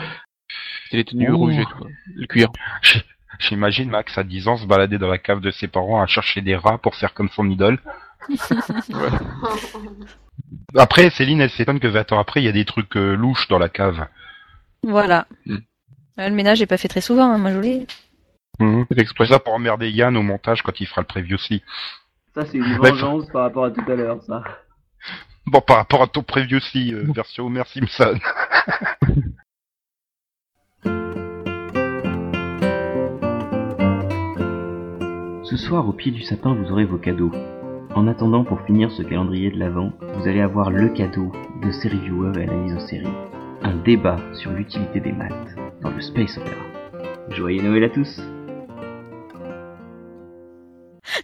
C'est 0.90 0.98
les 0.98 1.04
tenues 1.04 1.30
Ouh. 1.32 1.38
rouges 1.38 1.58
et 1.60 1.66
tout. 1.66 1.86
Le 2.16 2.26
cuir. 2.28 2.50
J'imagine 3.40 3.90
Max 3.90 4.18
à 4.18 4.24
10 4.24 4.48
ans 4.48 4.58
se 4.58 4.66
balader 4.66 4.98
dans 4.98 5.10
la 5.10 5.20
cave 5.20 5.42
de 5.42 5.52
ses 5.52 5.68
parents 5.68 6.02
à 6.02 6.08
chercher 6.08 6.42
des 6.42 6.56
rats 6.56 6.80
pour 6.80 6.96
faire 6.96 7.14
comme 7.14 7.30
son 7.30 7.48
idole. 7.50 7.78
Après, 10.76 11.10
Céline, 11.10 11.42
elle 11.42 11.50
s'étonne 11.50 11.80
que 11.80 11.88
20 11.88 12.12
ans 12.12 12.20
après, 12.20 12.42
il 12.42 12.46
y 12.46 12.50
a 12.50 12.54
des 12.54 12.66
trucs 12.66 12.96
euh, 12.98 13.16
louches 13.16 13.48
dans 13.48 13.60
la 13.60 13.70
cave. 13.70 14.08
Voilà. 14.84 15.28
Hmm. 15.46 15.58
Euh, 16.20 16.30
Le 16.30 16.36
ménage 16.36 16.62
est 16.62 16.68
pas 16.68 16.78
fait 16.78 16.88
très 16.88 17.02
souvent, 17.02 17.32
hein, 17.32 17.38
moi 17.38 17.52
je 17.52 17.58
vous. 17.58 17.86
Mhm. 18.60 18.86
C'est 18.90 19.00
exprès. 19.00 19.28
Ça 19.28 19.40
pour 19.40 19.54
emmerder 19.54 19.90
Yann 19.90 20.18
au 20.18 20.24
montage 20.24 20.62
quand 20.62 20.80
il 20.80 20.88
fera 20.88 21.02
le 21.02 21.08
previously. 21.08 21.62
Ça, 22.34 22.46
c'est 22.46 22.58
une 22.58 22.78
vengeance 22.78 23.28
par 23.28 23.44
rapport 23.44 23.66
à 23.66 23.72
tout 23.72 23.84
à 23.88 23.96
l'heure, 23.96 24.22
ça. 24.24 24.44
Bon, 25.46 25.62
par 25.62 25.78
rapport 25.78 26.04
à 26.04 26.08
ton 26.08 26.24
previously 26.24 26.94
euh, 26.94 27.06
version 27.14 27.46
Homer 27.46 27.64
Simpson. 27.66 28.20
Ce 35.44 35.56
soir, 35.56 35.88
au 35.88 35.94
pied 35.94 36.12
du 36.12 36.22
sapin, 36.24 36.54
vous 36.54 36.72
aurez 36.72 36.84
vos 36.84 36.98
cadeaux. 36.98 37.32
En 37.96 38.08
attendant, 38.08 38.44
pour 38.44 38.62
finir 38.66 38.92
ce 38.92 39.02
calendrier 39.02 39.50
de 39.50 39.58
l'Avent, 39.58 39.92
vous 40.02 40.28
allez 40.28 40.42
avoir 40.42 40.70
le 40.70 40.90
cadeau 40.90 41.32
de 41.64 41.72
série 41.72 42.00
viewer 42.00 42.32
et 42.40 42.44
analyse 42.44 42.74
en 42.76 42.88
série. 42.88 43.08
Un 43.64 43.76
débat 43.78 44.18
sur 44.34 44.52
l'utilité 44.52 45.00
des 45.00 45.12
maths 45.12 45.56
dans 45.82 45.90
le 45.90 46.02
Space 46.02 46.38
Opera. 46.38 46.56
Joyeux 47.30 47.62
Noël 47.64 47.84
à 47.86 47.90
tous 47.90 48.22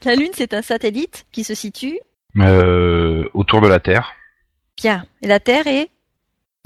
La 0.06 0.16
Lune, 0.16 0.32
c'est 0.34 0.54
un 0.54 0.62
satellite 0.62 1.26
qui 1.32 1.44
se 1.44 1.54
situe? 1.54 2.00
Euh, 2.40 3.30
autour 3.34 3.62
de 3.62 3.68
la 3.68 3.80
Terre. 3.80 4.12
bien. 4.82 5.06
Et 5.22 5.28
la 5.28 5.40
Terre 5.40 5.68
est? 5.68 5.90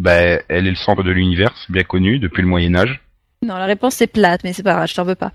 Ben, 0.02 0.42
elle 0.48 0.68
est 0.68 0.72
le 0.72 0.76
centre 0.76 1.04
de 1.04 1.12
l'univers, 1.12 1.54
bien 1.70 1.84
connu 1.84 2.20
depuis 2.20 2.42
le 2.42 2.48
Moyen 2.48 2.76
Âge. 2.76 3.02
Non, 3.44 3.56
la 3.56 3.66
réponse 3.66 3.96
c'est 3.96 4.08
plate, 4.08 4.44
mais 4.44 4.54
c'est 4.54 4.64
pas 4.64 4.74
grave, 4.74 4.88
je 4.88 4.96
t'en 4.96 5.04
veux 5.04 5.16
pas. 5.16 5.32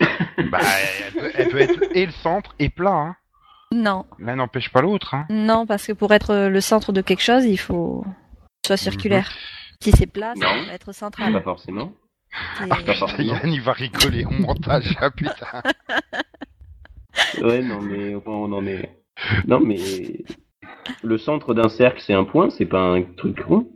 Bah, 0.50 0.58
elle 1.06 1.12
peut, 1.14 1.30
elle 1.34 1.48
peut 1.48 1.60
être 1.60 1.96
et 1.96 2.04
le 2.06 2.12
centre 2.12 2.54
et 2.58 2.68
plat. 2.68 2.92
Hein. 2.92 3.16
Non, 3.72 4.06
L'un 4.18 4.36
n'empêche 4.36 4.70
pas 4.70 4.80
l'autre. 4.80 5.14
Hein. 5.14 5.26
non, 5.28 5.66
parce 5.66 5.86
que 5.86 5.92
pour 5.92 6.12
être 6.14 6.48
le 6.48 6.60
centre 6.60 6.92
de 6.92 7.00
quelque 7.00 7.22
chose, 7.22 7.44
il 7.44 7.56
faut 7.58 8.02
que 8.04 8.68
ce 8.68 8.68
soit 8.68 8.76
circulaire. 8.76 9.30
Si 9.82 9.90
c'est 9.92 10.06
plat, 10.06 10.32
ça 10.40 10.46
va 10.46 10.72
être 10.72 10.86
Pas 10.86 10.92
central. 10.92 11.42
forcément. 11.42 11.92
Pas 12.68 12.94
forcément. 12.94 13.34
Yann, 13.34 13.52
il 13.52 13.60
va 13.60 13.72
rigoler 13.72 14.24
au 14.24 14.30
montage, 14.30 14.96
ah 15.00 15.10
putain. 15.10 15.62
Ouais, 17.42 17.62
non, 17.62 17.80
mais 17.80 18.14
on 18.26 18.52
en 18.52 18.66
est. 18.66 19.02
Non, 19.46 19.60
mais. 19.60 19.78
Le 21.02 21.18
centre 21.18 21.52
d'un 21.54 21.68
cercle, 21.68 22.00
c'est 22.00 22.14
un 22.14 22.24
point, 22.24 22.50
c'est 22.50 22.66
pas 22.66 22.80
un 22.80 23.02
truc 23.02 23.40
rond. 23.40 23.68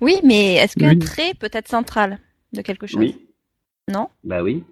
Oui, 0.00 0.20
mais 0.22 0.54
est-ce 0.54 0.76
qu'un 0.76 0.90
Oui. 0.90 0.98
trait 0.98 1.32
peut 1.34 1.48
être 1.52 1.68
central 1.68 2.18
de 2.52 2.62
quelque 2.62 2.86
chose? 2.86 3.00
Oui. 3.00 3.28
Non? 3.88 4.08
Bah 4.22 4.42
oui. 4.42 4.62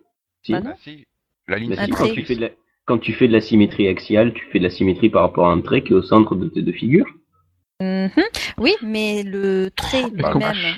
Si. 0.42 0.52
Bah 0.52 0.60
non. 0.60 0.70
Bah, 0.70 0.76
si. 0.84 1.06
La 1.48 1.58
ligne 1.58 1.74
Bah 1.74 1.84
si, 1.84 1.90
trait. 1.90 2.08
quand, 2.08 2.14
tu 2.14 2.24
fais 2.24 2.36
de 2.36 2.40
la... 2.42 2.48
quand 2.86 2.98
tu 2.98 3.12
fais 3.12 3.28
de 3.28 3.32
la 3.32 3.40
symétrie 3.40 3.88
axiale, 3.88 4.32
tu 4.34 4.44
fais 4.52 4.58
de 4.58 4.64
la 4.64 4.70
symétrie 4.70 5.08
par 5.10 5.22
rapport 5.22 5.46
à 5.48 5.52
un 5.52 5.60
trait 5.60 5.82
qui 5.82 5.92
est 5.92 5.96
au 5.96 6.02
centre 6.02 6.34
de 6.34 6.48
tes 6.48 6.62
deux 6.62 6.72
figures. 6.72 7.06
Mhm. 7.80 8.10
Oui, 8.58 8.74
mais 8.82 9.22
le 9.24 9.70
trait 9.70 10.02
lui-même, 10.02 10.76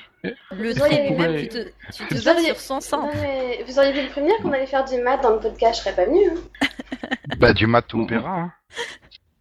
le 0.53 0.75
trait 0.75 1.09
lui-même, 1.11 1.37
tu 1.43 1.49
te, 1.49 1.59
tu 1.95 2.05
te 2.09 2.15
Vous 2.15 2.25
bases 2.25 2.29
auriez- 2.37 2.47
sur 2.47 2.57
son 2.61 2.81
centre. 2.81 3.15
Non, 3.15 3.21
mais 3.23 3.63
vous 3.67 3.79
auriez 3.79 3.93
dû 3.93 4.03
le 4.03 4.09
prévenir 4.09 4.35
qu'on 4.43 4.53
allait 4.53 4.67
faire 4.67 4.85
du 4.85 5.01
maths 5.03 5.23
dans 5.23 5.35
le 5.35 5.41
podcast, 5.41 5.79
je 5.79 5.83
serais 5.85 5.95
pas 5.97 6.07
venue. 6.07 6.29
hein. 6.31 6.67
Bah, 7.39 7.53
du 7.53 7.67
maths 7.67 7.93
opéra. 7.95 8.41
Hein. 8.41 8.53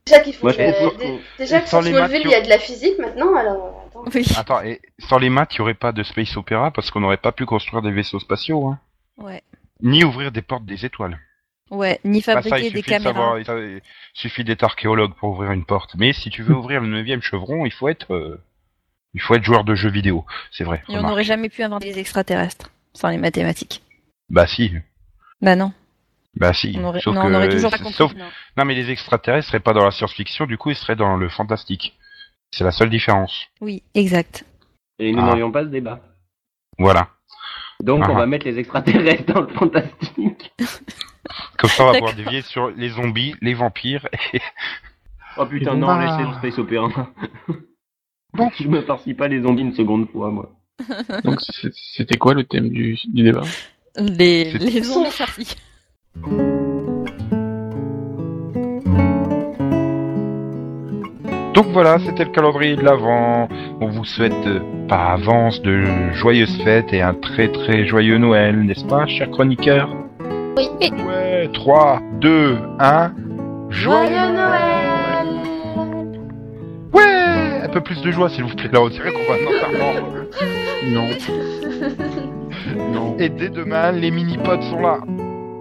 Déjà 0.06 0.20
qu'il 0.20 0.34
faut 0.34 0.48
que, 0.48 0.98
dé- 0.98 1.20
déjà 1.40 1.62
que 1.62 1.70
sans 1.70 1.82
les 1.82 1.92
il 1.92 2.30
y 2.30 2.34
a 2.36 2.42
de 2.42 2.50
la 2.50 2.60
physique 2.60 3.00
maintenant, 3.00 3.34
alors 3.36 3.86
attends. 3.88 4.04
Oui. 4.14 4.26
Attends, 4.38 4.62
et 4.64 4.82
sans 5.00 5.18
les 5.18 5.30
maths, 5.30 5.54
il 5.56 5.62
n'y 5.62 5.64
aurait 5.64 5.74
pas 5.76 5.92
de 5.94 6.04
space 6.04 6.36
opéra 6.36 6.72
parce 6.72 6.92
qu'on 6.92 7.00
n'aurait 7.00 7.18
pas 7.18 7.32
pu 7.32 7.46
construire 7.46 7.82
des 7.82 7.92
vaisseaux 7.92 8.20
spatiaux, 8.20 8.68
hein. 8.68 8.80
Ouais. 9.18 9.42
Ni 9.82 10.04
ouvrir 10.04 10.32
des 10.32 10.42
portes 10.42 10.66
des 10.66 10.86
étoiles. 10.86 11.20
Ouais, 11.72 12.00
ni 12.04 12.20
Bah, 12.20 12.26
ça, 12.26 12.42
fabriquer 12.42 12.70
des 12.72 12.82
de 12.82 12.86
caméras. 12.86 13.14
savoir, 13.14 13.40
il 13.40 13.82
suffit 14.14 14.44
d'être 14.44 14.64
archéologue 14.64 15.14
pour 15.16 15.32
ouvrir 15.32 15.52
une 15.52 15.66
porte. 15.66 15.96
Mais 15.96 16.14
si 16.14 16.30
tu 16.30 16.44
veux 16.44 16.54
ouvrir 16.56 16.82
le 16.82 16.88
neuvième 16.88 17.22
chevron, 17.22 17.66
il 17.66 17.72
faut 17.74 17.88
être, 17.90 18.14
euh, 18.14 18.40
il 19.16 19.22
faut 19.22 19.34
être 19.36 19.44
joueur 19.44 19.64
de 19.64 19.74
jeux 19.76 19.90
vidéo. 19.90 20.26
C'est 20.52 20.64
vrai. 20.64 20.84
Et 20.90 20.98
on 20.98 21.02
n'aurait 21.02 21.24
jamais 21.24 21.50
pu 21.50 21.64
inventer 21.64 21.92
des 21.92 22.00
extraterrestres 22.00 22.70
sans 22.94 23.10
les 23.10 23.18
mathématiques. 23.18 23.82
Bah 24.30 24.46
si, 24.48 24.72
Bah 25.42 25.56
non, 25.56 25.74
bah 26.36 26.54
si. 26.54 26.76
on 26.80 26.84
aurait, 26.86 27.00
Sauf 27.02 27.16
non, 27.16 27.22
que, 27.24 27.28
on 27.28 27.34
aurait 27.34 27.50
toujours 27.50 27.72
pas 27.72 27.78
compris. 27.78 27.94
sauf, 27.94 28.14
non. 28.16 28.26
non 28.58 28.66
mais 28.66 28.74
les 28.76 28.90
extraterrestres 28.92 29.48
seraient 29.48 29.60
pas 29.60 29.74
dans 29.74 29.84
la 29.86 29.92
science-fiction, 29.92 30.46
du 30.46 30.58
coup 30.58 30.70
ils 30.72 30.76
seraient 30.76 30.96
dans 30.96 31.16
le 31.18 31.30
fantastique. 31.30 31.98
C'est 32.52 32.64
la 32.64 32.72
seule 32.72 32.90
différence. 32.90 33.48
Oui, 33.62 33.84
exact. 33.96 34.46
Et 35.00 35.12
nous 35.12 35.20
Ah. 35.20 35.26
n'aurions 35.26 35.52
pas 35.52 35.64
ce 35.64 35.68
débat. 35.70 36.00
Voilà. 36.78 37.10
Donc 37.84 38.04
Ah. 38.06 38.12
on 38.12 38.16
va 38.16 38.26
mettre 38.26 38.46
les 38.46 38.58
extraterrestres 38.60 39.34
dans 39.34 39.42
le 39.42 39.48
fantastique. 39.50 40.54
Comme 41.58 41.70
ça, 41.70 41.84
on 41.84 41.88
va 41.92 41.94
pouvoir 41.98 42.14
dévier 42.16 42.42
sur 42.42 42.70
les 42.70 42.90
zombies, 42.90 43.36
les 43.42 43.54
vampires. 43.54 44.08
Et... 44.34 44.40
Oh 45.38 45.46
putain, 45.46 45.74
Et 45.74 45.78
non, 45.78 45.88
bah. 45.88 46.06
laissez 46.06 46.30
le 46.30 46.34
space 46.38 46.60
opéra. 46.60 46.88
Bon. 48.34 48.50
Je 48.58 48.68
me 48.70 48.82
farcis 48.84 49.14
pas 49.14 49.28
les 49.28 49.42
zombies 49.42 49.64
une 49.64 49.74
seconde 49.76 50.10
fois, 50.10 50.32
moi. 50.32 50.52
Donc 51.26 51.42
c'est- 51.42 51.74
c'était 51.74 52.18
quoi 52.18 52.34
le 52.34 52.46
thème 52.46 52.70
du, 52.70 52.98
du 53.14 53.24
débat? 53.24 53.44
Les, 53.98 54.54
les 54.54 54.82
zombies 54.84 55.12
farcis. 55.12 55.56
Donc 61.56 61.68
voilà, 61.72 61.98
c'était 62.00 62.26
le 62.26 62.32
calendrier 62.32 62.76
de 62.76 62.82
l'Avent. 62.84 63.48
On 63.80 63.88
vous 63.88 64.04
souhaite 64.04 64.34
euh, 64.46 64.60
par 64.90 65.12
avance 65.12 65.62
de 65.62 65.84
joyeuses 66.14 66.62
fêtes 66.64 66.92
et 66.92 67.02
un 67.02 67.14
très 67.14 67.48
très 67.48 67.86
joyeux 67.86 68.18
Noël, 68.18 68.62
n'est-ce 68.66 68.84
pas, 68.86 69.06
cher 69.08 69.32
chroniqueur? 69.32 69.90
Oui. 70.58 70.68
Ouais, 71.08 71.50
3, 71.54 72.02
2, 72.20 72.58
1. 72.80 73.12
Joyeux 73.70 74.10
Noël 74.34 75.28
Ouais 76.94 77.62
Un 77.64 77.70
peu 77.70 77.82
plus 77.82 78.02
de 78.02 78.12
joie, 78.12 78.30
s'il 78.30 78.44
vous 78.44 78.56
plaît. 78.56 78.70
Là, 78.72 78.82
on 78.82 78.90
dirait 78.90 79.12
qu'on 79.12 79.32
va 79.32 79.36
un. 79.36 80.90
Non. 80.92 81.08
non. 82.94 83.16
Et 83.18 83.30
dès 83.30 83.50
demain, 83.50 83.92
les 83.94 84.12
mini-pods 84.12 84.62
sont 84.70 84.82
là. 84.82 85.00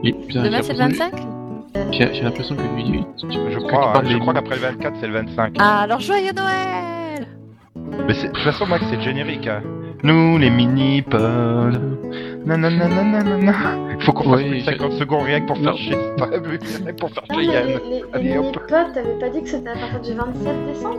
Et, 0.02 0.12
putain, 0.12 0.42
Demain 0.42 0.59
c'est 0.62 0.72
le 0.74 0.78
l'impression- 0.80 1.07
25 1.11 1.33
J'ai 1.92 2.22
l'impression 2.22 2.54
que 2.56 2.62
lui, 2.76 2.84
tu- 3.18 3.26
tu- 3.28 3.38
Je 3.50 3.58
crois, 3.58 4.02
je 4.04 4.16
crois 4.18 4.34
qu'après 4.34 4.56
le 4.56 4.62
24, 4.62 4.96
c'est 5.00 5.06
le 5.08 5.12
25. 5.14 5.54
Ah, 5.58 5.80
alors 5.82 6.00
joyeux 6.00 6.32
Noël 6.32 7.26
Mais 8.06 8.14
de 8.14 8.26
toute 8.28 8.38
façon, 8.38 8.66
Max, 8.66 8.84
c'est 8.90 8.96
le 8.96 9.02
générique. 9.02 9.46
hein. 9.46 9.62
Nous, 10.02 10.38
les 10.38 10.50
mini-pods. 10.50 11.18
Nanana, 12.44 12.88
nanana. 12.88 13.54
Il 13.98 14.04
faut 14.04 14.12
qu'on 14.12 14.24
fasse 14.30 14.42
Oui, 14.42 14.48
plus 14.50 14.54
de 14.56 14.60
je- 14.60 14.64
50 14.66 14.92
secondes 14.92 15.22
rien 15.24 15.40
que 15.40 15.46
pour 15.46 15.56
faire 15.58 15.76
chier. 15.76 15.96
pour 16.98 17.10
faire 17.10 17.24
chier 17.30 17.37
mais 17.38 17.44
Yann. 17.46 17.66
les, 17.66 18.22
les, 18.22 18.38
hop. 18.38 18.44
mini-pods, 18.44 18.92
t'avais 18.92 19.18
pas 19.18 19.28
dit 19.30 19.42
que 19.42 19.48
c'était 19.48 19.70
à 19.70 19.74
partir 19.74 20.00
du 20.00 20.12
27 20.18 20.66
décembre? 20.66 20.98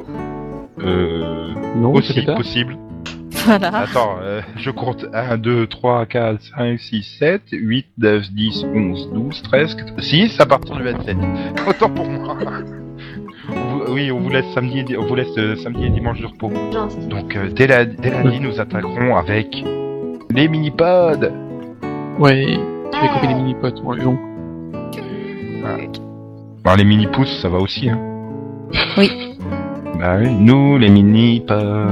Euh, 0.83 1.53
Non, 1.75 1.93
aussi 1.93 2.21
possible. 2.25 2.75
Voilà. 3.45 3.67
Attends, 3.77 4.15
euh, 4.21 4.41
je 4.57 4.71
compte 4.71 5.05
1, 5.13 5.37
2, 5.37 5.67
3, 5.67 6.05
4, 6.05 6.41
5, 6.57 6.79
6, 6.79 7.03
7, 7.19 7.41
8, 7.51 7.85
9, 7.97 8.31
10, 8.31 8.65
11, 8.73 9.09
12, 9.13 9.41
13, 9.43 9.77
6 9.99 10.39
à 10.39 10.45
partir 10.45 10.75
du 10.75 10.83
27. 10.83 11.15
Autant 11.67 11.89
pour 11.89 12.07
moi. 12.09 12.37
On 13.49 13.53
vous- 13.53 13.93
oui, 13.93 14.11
on 14.11 14.19
vous 14.19 14.29
laisse 14.29 14.45
samedi, 14.53 14.79
et 14.79 14.83
di- 14.83 14.97
on 14.97 15.05
vous 15.05 15.15
laisse 15.15 15.37
euh, 15.37 15.55
samedi 15.57 15.85
et 15.85 15.89
dimanche 15.89 16.19
de 16.19 16.25
repos. 16.25 16.51
Donc 17.09 17.35
euh, 17.35 17.49
dès, 17.55 17.67
la, 17.67 17.85
dès 17.85 18.09
lundi, 18.09 18.39
nous 18.39 18.59
attaquerons 18.59 19.15
avec 19.15 19.63
les 20.31 20.47
mini-pods. 20.47 21.29
Ouais, 22.17 22.57
j'ai 22.93 23.07
compris 23.09 23.27
les 23.27 23.35
mini-potes, 23.35 23.83
moi, 23.83 23.95
bon. 24.03 24.17
Bah, 26.63 26.75
les 26.75 26.83
mini-pousses, 26.83 27.39
ça 27.41 27.49
va 27.49 27.59
aussi, 27.59 27.89
hein. 27.89 27.99
Oui. 28.97 29.37
Bah 29.99 30.17
oui, 30.19 30.29
nous 30.33 30.77
les 30.77 30.89
mini-pods. 30.89 31.91